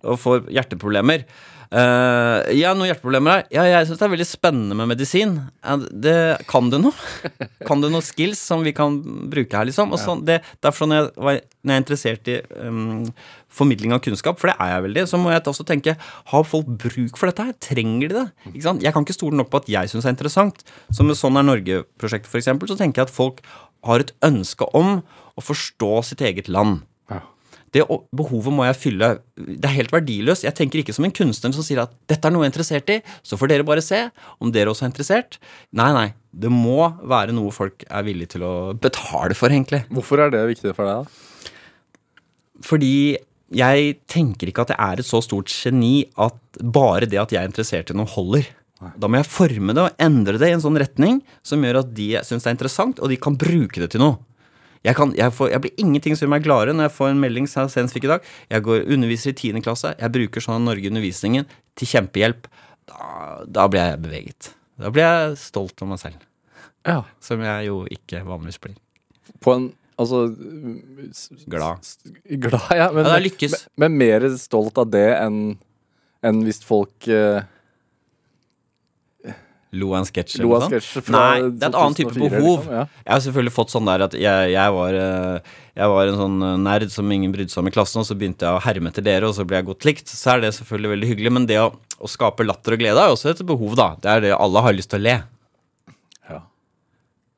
[0.00, 1.26] og får hjerteproblemer.
[1.70, 3.44] Eh, ja, noen hjerteproblemer her.
[3.54, 5.36] Ja, jeg syns det er veldig spennende med medisin.
[6.02, 6.14] Det,
[6.50, 6.94] kan du noe?
[7.68, 8.96] Kan du noe skills som vi kan
[9.30, 9.92] bruke her, liksom?
[9.94, 13.04] Og sånn, det, derfor når jeg, var, når jeg er interessert i um,
[13.52, 15.94] formidling av kunnskap, for det er jeg veldig, så må jeg også tenke
[16.32, 17.54] Har folk bruk for dette her?
[17.62, 18.26] Trenger de det?
[18.50, 18.82] Ikke sant?
[18.82, 20.64] Jeg kan ikke stole nok på at jeg syns det er interessant.
[20.90, 23.44] Så med Sånn er Norge-prosjektet, for eksempel, så tenker jeg at folk
[23.86, 25.00] har et ønske om
[25.36, 26.82] å forstå sitt eget land.
[27.10, 27.22] Ja.
[27.74, 27.84] Det
[28.16, 29.10] behovet må jeg fylle.
[29.38, 30.44] Det er helt verdiløst.
[30.46, 32.92] Jeg tenker ikke som en kunstner som sier at dette er noe jeg er interessert
[32.92, 34.02] i, så får dere bare se
[34.42, 35.38] om dere også er interessert.
[35.76, 36.08] Nei, nei.
[36.30, 39.84] Det må være noe folk er villige til å betale for, egentlig.
[39.90, 41.26] Hvorfor er det viktig for deg, da?
[42.66, 42.94] Fordi
[43.56, 47.42] jeg tenker ikke at jeg er et så stort geni at bare det at jeg
[47.42, 48.46] er interessert i noe, holder.
[48.80, 51.90] Da må jeg forme det og endre det i en sånn retning som gjør at
[51.96, 54.16] de syns det er interessant, og de kan bruke det til noe.
[54.80, 57.20] Jeg, kan, jeg, får, jeg blir ingenting som gjør meg gladere når jeg får en
[57.20, 58.30] melding som jeg senest fikk i dag.
[58.48, 59.60] Jeg går underviser i 10.
[59.66, 59.92] klasse.
[60.00, 61.44] Jeg bruker sånn Norge-undervisningen
[61.76, 62.48] til kjempehjelp.
[62.88, 63.10] Da,
[63.44, 64.48] da blir jeg beveget.
[64.80, 66.24] Da blir jeg stolt av meg selv.
[66.88, 67.02] Ja.
[67.20, 68.80] Som jeg jo ikke vanligvis blir.
[69.44, 69.68] På en
[70.00, 71.84] Altså Glad.
[72.40, 72.86] Glad, ja.
[72.88, 73.56] Men, Ja, det er lykkes.
[73.76, 75.58] men, men mer stolt av det enn
[76.24, 77.42] enn hvis folk eh,
[79.70, 81.10] Lo av en sketsj eller noe sånt?
[81.14, 82.64] Nei, det er et annet type behov.
[82.64, 82.84] liksom, ja.
[83.04, 86.38] Jeg har selvfølgelig fått sånn der at jeg, jeg, var, eh, jeg var en sånn
[86.64, 89.06] nerd som ingen brydde seg om i klassen, og så begynte jeg å herme etter
[89.06, 90.10] dere, og så ble jeg godt likt.
[90.10, 91.68] Så er det selvfølgelig veldig hyggelig, men det å,
[92.02, 93.92] å skape latter og glede er også et behov, da.
[94.02, 95.16] Det er det alle har lyst til å le.
[96.32, 96.40] Ja.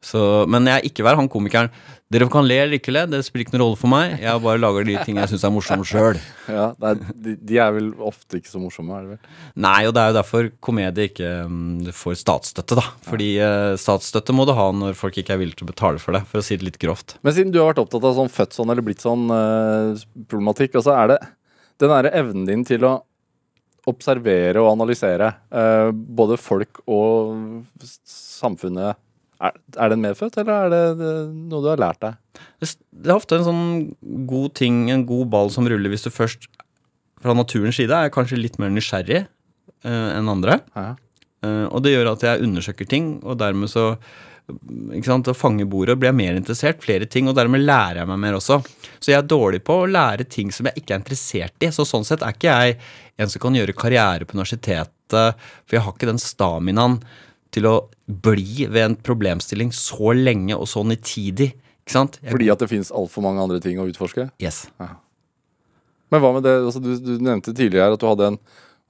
[0.01, 1.69] Så, men jeg er ikke vær han komikeren.
[2.13, 4.19] Dere kan le eller ikke le, det spiller ikke noen rolle for meg.
[4.21, 6.21] Jeg bare lager de ting jeg syns er morsomme sjøl.
[6.53, 9.37] Ja, de, de er vel ofte ikke så morsomme, er det vel?
[9.63, 12.85] Nei, og det er jo derfor komedie ikke mm, får statsstøtte, da.
[13.07, 16.19] Fordi eh, statsstøtte må du ha når folk ikke er villige til å betale for
[16.19, 17.15] det, for å si det litt grovt.
[17.23, 20.05] Men siden du har vært opptatt av sånn født sånn eller blitt sånn eh,
[20.43, 21.21] og altså er det
[21.81, 22.97] den derre evnen din til å
[23.91, 27.65] observere og analysere eh, både folk og
[28.07, 28.99] samfunnet.
[29.43, 31.13] Er, er den medfødt, eller er det,
[31.51, 32.19] noe du har lært deg?
[32.63, 32.71] Det
[33.03, 33.63] det er ofte en sånn
[34.31, 36.47] god ting, en god ball som ruller, hvis du først
[37.23, 40.61] fra naturens side er kanskje litt mer nysgjerrig uh, enn andre.
[40.77, 40.93] Ja.
[41.43, 43.95] Uh, og det gjør at jeg undersøker ting, og dermed så
[44.93, 48.09] ikke sant, Å fange bordet blir jeg mer interessert, flere ting, og dermed lærer jeg
[48.11, 48.59] meg mer også.
[48.99, 51.71] Så jeg er dårlig på å lære ting som jeg ikke er interessert i.
[51.73, 52.75] Så sånn sett er ikke jeg
[53.23, 56.99] en som kan gjøre karriere på universitetet, for jeg har ikke den staminaen
[57.53, 57.75] til å
[58.07, 61.53] bli ved en problemstilling så lenge og så nitidig.
[61.83, 62.19] Ikke sant?
[62.23, 64.31] Jeg, Fordi at det fins altfor mange andre ting å utforske?
[64.43, 64.65] yes.
[66.13, 68.43] Men hva med det, altså du, du nevnte tidligere her at du hadde en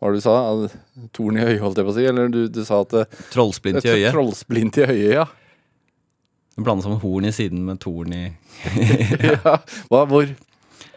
[0.03, 1.11] hva var det du sa?
[1.15, 2.05] Torn i øyet, holdt jeg på å si?
[2.11, 4.11] Eller du, du sa at Trollsplint i et øyet.
[4.11, 5.27] Trollsplint i øyet, ja.
[6.59, 8.25] Blande sammen horn i siden med torn i
[9.31, 9.61] ja.
[9.87, 10.27] Hva, hvor?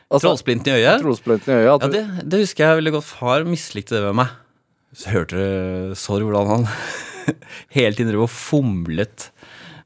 [0.10, 1.04] Altså, Trollsplint i øyet?
[1.06, 1.70] Trollsplinten i øyet.
[1.70, 2.02] Ja, det,
[2.34, 3.08] det husker jeg veldig godt.
[3.12, 4.34] Far mislikte det ved meg.
[4.98, 6.68] Så hørte dere sorry hvordan han
[7.78, 9.30] hele tiden drev og fomlet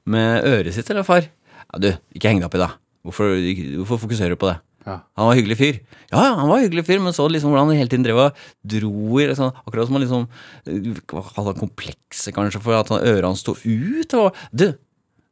[0.10, 1.28] med øret sitt, eller far?
[1.70, 2.72] Ja, du, ikke heng deg opp i det.
[3.06, 3.36] Hvorfor,
[3.82, 4.58] hvorfor fokuserer du på det?
[4.88, 4.96] Ja.
[5.20, 5.78] Han var hyggelig fyr.
[6.10, 8.40] Ja, han var hyggelig fyr, men så liksom hvordan han hele tiden drev og
[8.74, 10.24] dro i liksom, Akkurat som han liksom
[10.72, 14.16] øh, Hadde komplekser, kanskje, for at han- øret hans sto ut.
[14.18, 14.72] Og, du,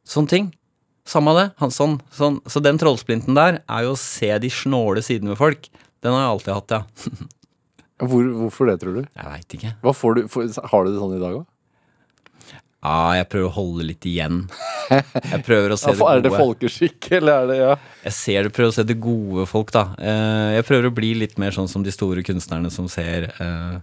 [0.06, 0.50] sånne ting.
[1.08, 1.46] Samme det.
[1.62, 2.38] Han, sånn, sånn.
[2.46, 5.68] Så den trollsplinten der er jo å se de snåle sidene ved folk.
[6.04, 7.26] Den har jeg alltid hatt, ja.
[8.08, 9.06] hvor, hvorfor det, tror du?
[9.08, 9.74] Jeg veit ikke.
[9.82, 11.46] Du for, har du det sånn i dag òg?
[12.78, 14.44] Ja, jeg prøver å holde litt igjen.
[14.88, 16.12] Jeg prøver å se det gode.
[16.14, 17.72] Er det folkeskikk, eller er det ja?
[18.04, 19.82] Jeg ser det, prøver å se det gode folk, da.
[19.98, 23.80] Eh, Jeg prøver å bli litt mer sånn som de store kunstnerne som ser eh,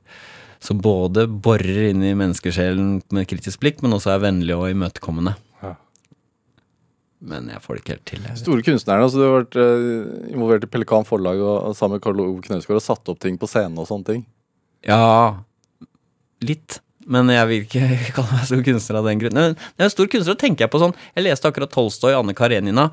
[0.64, 5.36] Som både borer inn i menneskesjelen med kritisk blikk, men også er vennlige og imøtekommende.
[5.62, 5.74] Ja.
[7.26, 8.24] Men jeg får det ikke helt til.
[8.40, 9.06] Store kunstnerne.
[9.10, 12.40] Altså, du har vært eh, involvert i Pelikan forlag og, og sammen med Karl Ove
[12.48, 14.24] Knausgård og satt opp ting på scenen og sånne ting.
[14.88, 15.04] Ja,
[16.48, 16.80] litt.
[17.06, 19.42] Men jeg vil ikke kalle meg stor kunstner av den grunn.
[19.42, 22.90] Men jeg er stor kunstner, tenker jeg på sånn Jeg leste akkurat Tolstoy, Anne Karenina,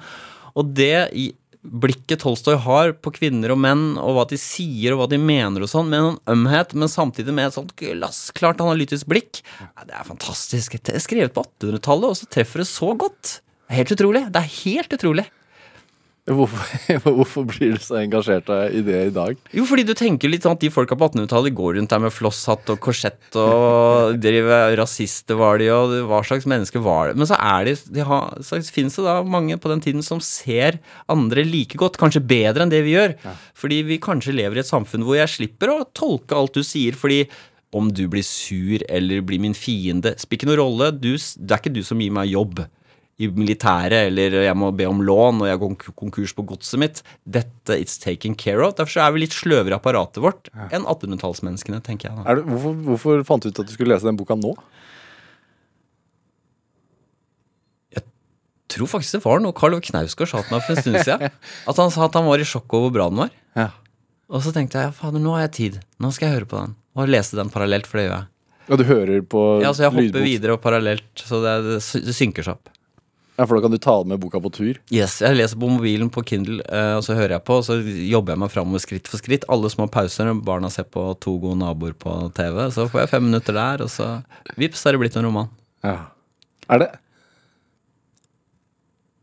[0.52, 1.32] og det
[1.62, 5.62] blikket Tolstoy har på kvinner og menn, og hva de sier og hva de mener
[5.62, 9.44] og sånn, med en ømhet, men samtidig med et sånt glassklart analytisk blikk.
[9.86, 10.74] Det er fantastisk.
[10.82, 13.38] Det er skrevet på 1800-tallet, og så treffer det så godt.
[13.38, 14.24] Det er helt utrolig.
[14.34, 15.28] Det er helt utrolig.
[16.22, 16.60] Hvorfor,
[17.16, 19.38] hvorfor blir du så engasjert i det i dag?
[19.50, 22.14] Jo, fordi du tenker litt sånn at de folka på 1800-tallet går rundt der med
[22.14, 27.18] flosshatt og korsett og driver rasister var de, og hva slags mennesker var det?
[27.18, 30.22] Men så er de, de har, så finnes det da mange på den tiden som
[30.22, 30.78] ser
[31.10, 33.16] andre like godt, kanskje bedre enn det vi gjør.
[33.26, 33.34] Ja.
[33.58, 36.94] Fordi vi kanskje lever i et samfunn hvor jeg slipper å tolke alt du sier,
[36.94, 37.24] fordi
[37.74, 40.92] om du blir sur eller blir min fiende, spiller ikke noen rolle.
[40.94, 42.62] Du, det er ikke du som gir meg jobb
[43.22, 47.02] i militæret, eller jeg må be om lån, og jeg går konkurs på godset mitt.
[47.24, 48.74] Dette it's taken care of.
[48.78, 50.68] Derfor er vi litt sløvere i apparatet vårt ja.
[50.74, 52.24] enn 1800-tallsmenneskene, tenker jeg.
[52.24, 54.54] Det, hvorfor, hvorfor, fant du ut at du skulle lese den boka nå?
[57.92, 58.06] Jeg
[58.72, 61.38] tror faktisk det var noe Karl Knausgård sa til meg for en stund siden.
[61.68, 63.34] At han sa at han var i sjokk over hvor bra den var.
[63.58, 63.68] Ja.
[64.32, 65.80] Og så tenkte jeg ja, fader, nå har jeg tid.
[66.00, 66.72] Nå skal jeg høre på den.
[66.96, 68.28] Og lese den parallelt, for det gjør jeg.
[68.70, 69.64] Ja, du hører på lydbok?
[69.66, 70.24] Ja, så jeg hopper lydbok.
[70.24, 71.56] videre og parallelt, så det,
[72.06, 72.72] det synker seg opp.
[73.38, 74.78] Ja, For da kan du ta med boka på tur?
[74.92, 77.78] Yes, jeg leser på mobilen på Kindle, eh, og så hører jeg på, og så
[77.80, 79.46] jobber jeg meg framover skritt for skritt.
[79.52, 82.58] Alle små pauser når barna ser på To gode naboer på TV.
[82.74, 84.10] Så får jeg fem minutter der, og så
[84.60, 85.48] vips, er det blitt en roman.
[85.86, 85.96] Ja.
[86.68, 86.90] Er det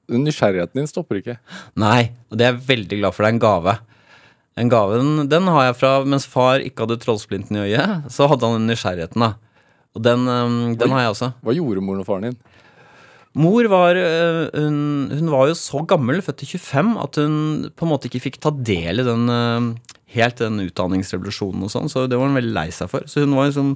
[0.10, 1.36] Nysgjerrigheten din stopper ikke?
[1.78, 3.22] Nei, og det er jeg veldig glad for.
[3.22, 3.76] Det er en gave.
[4.60, 8.10] En gave, den, den har jeg fra mens far ikke hadde trollsplinten i øyet.
[8.12, 9.36] Så hadde han den nysgjerrigheten, da.
[9.94, 11.30] Og den, um, den har jeg også.
[11.46, 12.40] Hva gjorde moren og faren din?
[13.40, 14.80] Mor var hun,
[15.14, 17.36] hun, var jo så gammel, født i 25, at hun
[17.72, 19.32] på en måte ikke fikk ta del i den
[20.16, 23.06] helt den utdanningsrevolusjonen og sånn, så det var hun veldig lei seg for.
[23.10, 23.76] Så hun var liksom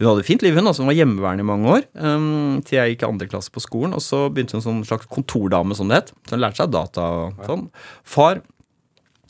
[0.00, 0.66] hun hadde fint liv, hun.
[0.66, 1.84] altså Hun var hjemmeværende i mange år.
[1.94, 3.92] Um, til jeg gikk i andre klasse på skolen.
[3.94, 6.10] Og så begynte hun som en slags kontordame, som det het.
[6.26, 7.68] Så hun lærte seg data og sånn.
[8.02, 8.40] Far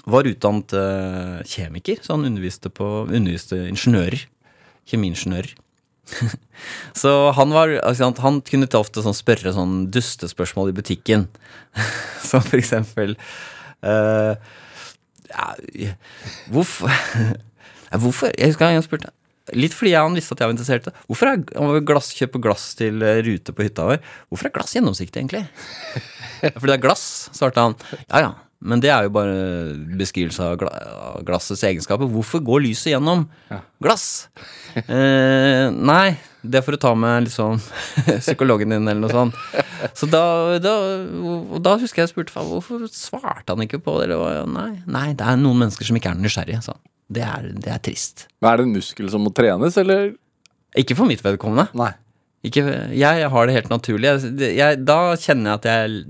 [0.08, 4.24] var utdannet uh, kjemiker, så han underviste på underviste ingeniører.
[4.88, 5.52] Kjemiingeniører.
[7.02, 11.28] så han var altså, Han kunne til ofte sånn spørre sånn dustespørsmål i butikken.
[12.28, 13.16] Som for eksempel
[13.84, 14.36] uh,
[15.32, 15.48] ja,
[16.52, 16.92] Hvorfor
[18.02, 18.32] Hvorfor?
[18.38, 19.12] Jeg husker han spurte
[19.58, 20.86] Litt fordi han visste at jeg var interessert.
[21.10, 23.98] Hvorfor er han glass, kjøpe glass til eh, rute på hytta vår?
[24.30, 25.42] Hvorfor er glass gjennomsiktig, egentlig?
[26.60, 27.02] fordi det er glass,
[27.34, 27.74] svarte han.
[28.06, 28.30] Ja ja,
[28.62, 29.36] men det er jo bare
[29.98, 32.10] beskrivelse av glassets egenskaper.
[32.10, 33.24] Hvorfor går lyset gjennom
[33.82, 34.28] glass?
[34.76, 37.58] Eh, nei, det for å ta med liksom
[38.24, 39.40] psykologen din, eller noe sånt.
[39.98, 40.22] Så da,
[40.62, 40.74] da,
[41.62, 44.10] da husker jeg jeg spurte hvorfor svarte han ikke på det.
[44.10, 46.62] Eller, nei, nei, det er noen mennesker som ikke er nysgjerrige.
[46.66, 46.76] Så.
[47.12, 48.26] Det, er, det er trist.
[48.40, 50.14] Men er det en muskel som må trenes, eller?
[50.78, 51.68] Ikke for mitt vedkommende.
[51.78, 51.92] Nei.
[52.42, 52.64] Ikke,
[52.98, 54.08] jeg har det helt naturlig.
[54.08, 56.00] Jeg, jeg, da kjenner jeg at jeg,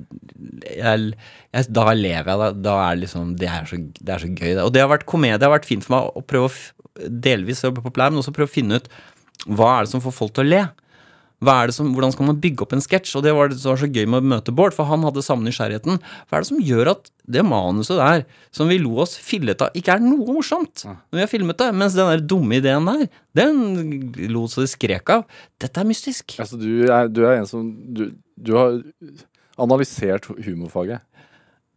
[0.79, 1.11] jeg
[1.53, 2.43] jeg, da lever jeg.
[2.43, 4.53] Da, da er det liksom det er, så, det er så gøy.
[4.65, 5.39] Og det har vært komedie.
[5.41, 8.51] Det har vært fint for meg å prøve å delvis jobbe populær, men også prøve
[8.51, 8.89] å finne ut
[9.49, 10.63] hva er det som får folk til å le.
[11.43, 13.17] Det som, hvordan skal man bygge opp en sketsj?
[13.19, 15.43] Og det var, det var, så gøy med å møte Bård, for han hadde samme
[15.49, 15.99] nysgjerrigheten.
[16.31, 18.23] Hva er det som gjør at det manuset der,
[18.55, 21.73] som vi lo oss fillet av, ikke er noe morsomt når vi har filmet det?
[21.75, 23.59] Mens den der dumme ideen der, den
[24.31, 25.27] lo så det skrek av.
[25.63, 26.37] Dette er mystisk.
[26.43, 28.79] Altså, du er, du er en som du, du har
[29.63, 31.03] analysert humorfaget.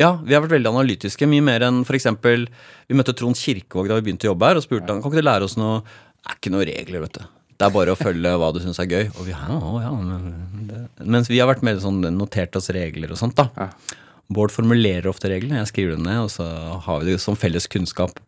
[0.01, 1.27] Ja, vi har vært veldig analytiske.
[1.31, 2.09] Mye mer enn f.eks.
[2.89, 5.23] Vi møtte Trond Kirkevåg da vi begynte å jobbe her, og spurte han kan ikke
[5.23, 7.27] du lære oss noe Det er ikke noen regler, vet du.
[7.55, 9.05] Det er bare å følge hva du syns er gøy.
[9.13, 10.81] Og vi, ja, ja, men det.
[11.07, 13.47] Mens vi har vært mer sånn notert oss regler og sånt, da.
[13.55, 14.01] Ja.
[14.35, 16.47] Bård formulerer ofte reglene, jeg skriver dem ned, og så
[16.83, 18.19] har vi det som felles kunnskap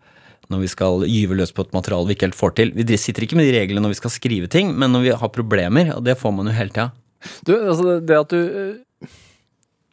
[0.47, 2.71] når vi skal gyve løs på et materiale vi ikke helt får til.
[2.77, 5.33] Vi sitter ikke med de reglene når vi skal skrive ting, men når vi har
[5.35, 6.91] problemer, og det får man jo hele tida.
[7.43, 8.37] Du, altså det at du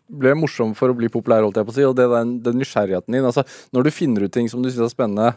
[0.08, 1.84] ble morsom for å bli populær, holdt jeg på å si.
[1.88, 3.26] Og det, den, den nysgjerrigheten din.
[3.26, 5.30] Altså, når du finner ut ting som du syns er spennende,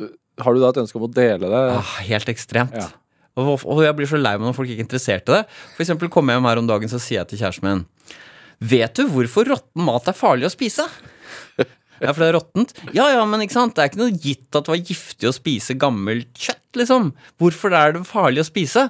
[0.00, 0.12] øh,
[0.42, 1.62] har du da et ønske om å dele det?
[1.78, 2.76] Ah, helt ekstremt.
[2.76, 2.90] Ja.
[3.40, 5.44] Og, og, jeg blir så lei meg når folk ikke er interessert i det.
[5.76, 7.86] For eksempel kommer jeg hjem her om dagen, så sier jeg til kjæresten min
[8.62, 10.84] Vet du hvorfor råtten mat er farlig å spise?
[12.02, 12.72] Ja, for det er råttent?
[12.96, 13.76] Ja, ja, men ikke sant?
[13.76, 17.12] det er ikke noe gitt at det var giftig å spise gammelt kjøtt, liksom.
[17.38, 18.88] Hvorfor er det farlig å spise?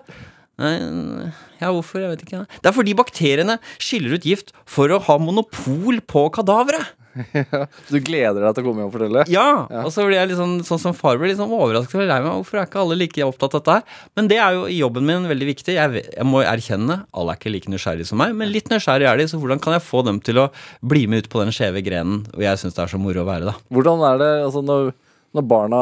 [0.62, 2.02] Ja, hvorfor?
[2.02, 2.42] Jeg vet ikke.
[2.58, 6.96] Det er fordi bakteriene skiller ut gift for å ha monopol på kadaveret.
[7.52, 9.24] Ja, du gleder deg til å komme hjem og fortelle?
[9.28, 9.44] Ja.
[9.68, 9.82] ja.
[9.84, 12.38] Og så blir jeg liksom, sånn som far blir liksom overrasket og lei meg.
[12.40, 14.00] Hvorfor er ikke alle like opptatt av dette her?
[14.16, 15.76] Men det er jo i jobben min veldig viktig.
[15.76, 19.20] Jeg, jeg må erkjenne, alle er ikke like nysgjerrige som meg, men litt nysgjerrig er
[19.20, 19.28] de.
[19.30, 20.48] Så hvordan kan jeg få dem til å
[20.80, 23.28] bli med ut på den skjeve grenen hvor jeg syns det er så moro å
[23.28, 23.56] være, da?
[23.76, 24.94] Hvordan er det, altså når
[25.32, 25.78] Når barna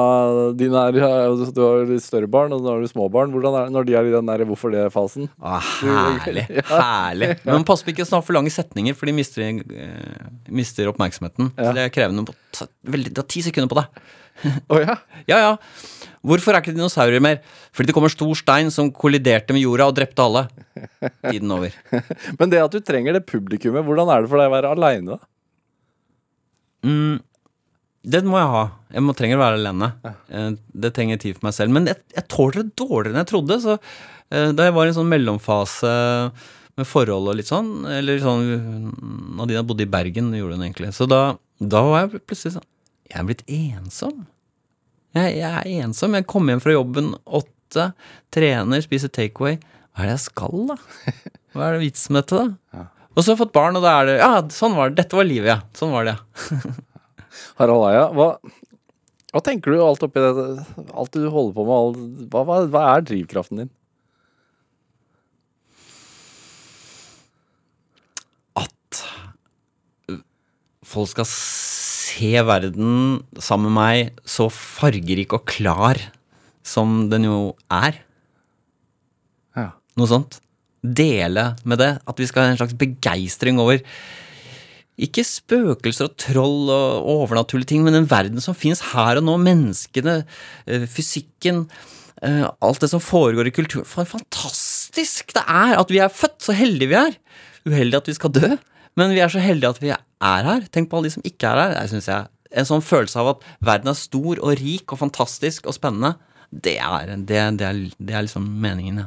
[0.54, 3.32] dine er Du har litt større barn, og nå har du små barn.
[3.34, 5.26] Er når de er i den der hvorfor det-fasen?
[5.42, 5.58] Å,
[6.22, 6.44] herlig.
[6.70, 7.32] herlig.
[7.48, 11.50] Men passer på ikke snakke for lange setninger, for de mister, eh, mister oppmerksomheten.
[11.56, 11.66] Ja.
[11.66, 12.28] Så det er krevende.
[12.28, 14.04] På, ta, veldig, det er ti sekunder på deg.
[14.70, 14.96] Å ja?
[15.30, 15.50] Ja, ja.
[16.26, 17.40] Hvorfor er ikke dinosaurer mer?
[17.74, 20.44] Fordi det kommer stor stein som kolliderte med jorda og drepte alle.
[21.24, 21.74] Tiden over.
[22.38, 25.18] Men det at du trenger det publikummet, hvordan er det for deg å være aleine?
[26.84, 27.18] Mm,
[28.00, 28.62] det må jeg ha.
[28.94, 29.90] Jeg må trenger å være alene.
[30.06, 30.46] Ja.
[30.84, 31.74] Det trenger tid for meg selv.
[31.76, 33.58] Men jeg, jeg tåler det dårligere enn jeg trodde.
[33.60, 35.92] Så eh, da jeg var i en sånn mellomfase
[36.80, 38.92] med forhold og litt sånn Eller sånn
[39.36, 40.94] Nadina bodde i Bergen, gjorde hun egentlig.
[40.96, 42.68] Så da, da var jeg plutselig sånn
[43.10, 44.22] Jeg er blitt ensom.
[45.18, 46.16] Jeg, jeg er ensom.
[46.16, 47.90] Jeg kommer hjem fra jobben åtte,
[48.32, 49.58] trener, spiser takeaway.
[49.90, 50.78] Hva er det jeg skal, da?
[51.52, 52.86] Hva er det vitsen med dette, da?
[53.10, 55.02] Og så har jeg fått barn, og da er det Ja, sånn var det.
[55.02, 55.58] Dette var livet, ja.
[55.76, 56.70] Sånn var det, ja.
[57.60, 58.28] Harald Eia, hva,
[59.30, 60.46] hva tenker du alt oppi det
[60.90, 63.74] Alt du holder på med, all, hva, hva, hva er drivkraften din?
[68.58, 69.00] at
[70.90, 76.00] folk skal se verden sammen med meg så fargerik og klar
[76.66, 77.40] som den jo
[77.72, 78.02] er.
[79.56, 79.70] Ja.
[79.98, 80.40] Noe sånt.
[80.80, 81.92] Dele med det.
[82.08, 83.80] At vi skal ha en slags begeistring over
[85.06, 89.36] ikke spøkelser og troll og overnaturlige ting, men den verden som finnes her og nå.
[89.40, 90.22] Menneskene,
[90.66, 91.66] eh, fysikken,
[92.22, 93.88] eh, alt det som foregår i kulturen.
[93.88, 96.40] For fantastisk det er at vi er født!
[96.42, 97.16] Så heldige vi er!
[97.68, 98.56] Uheldig at vi skal dø,
[98.96, 100.66] men vi er så heldige at vi er her.
[100.72, 101.80] Tenk på alle de som ikke er her.
[101.80, 105.68] Jeg synes jeg, En sånn følelse av at verden er stor og rik og fantastisk
[105.70, 106.16] og spennende,
[106.50, 109.06] det er, det, det er, det er liksom meningen, ja.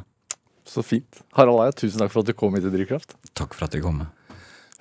[0.64, 1.20] Så fint.
[1.36, 3.12] Harald Eia, tusen takk for at du kom hit til Drivkraft.
[3.36, 4.00] Takk for at du kom.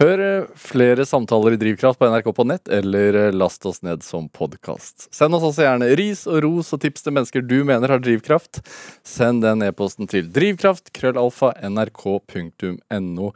[0.01, 4.01] Hør eh, flere samtaler i Drivkraft på NRK på nett, eller eh, last oss ned
[4.01, 5.05] som podkast.
[5.13, 8.63] Send oss også gjerne ris og ros og tips til mennesker du mener har drivkraft.
[9.05, 13.29] Send den e-posten til drivkraft, krøllalfa, nrk.no.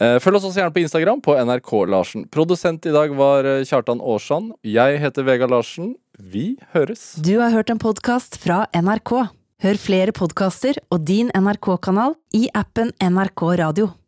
[0.00, 2.26] Eh, Følg oss også gjerne på Instagram på NRK Larsen.
[2.32, 4.56] Produsent i dag var Kjartan Aarsand.
[4.64, 5.92] Jeg heter Vegard Larsen.
[6.16, 7.10] Vi høres.
[7.20, 9.18] Du har hørt en podkast fra NRK.
[9.62, 13.92] Hør flere podkaster og din NRK-kanal i appen NRK Radio.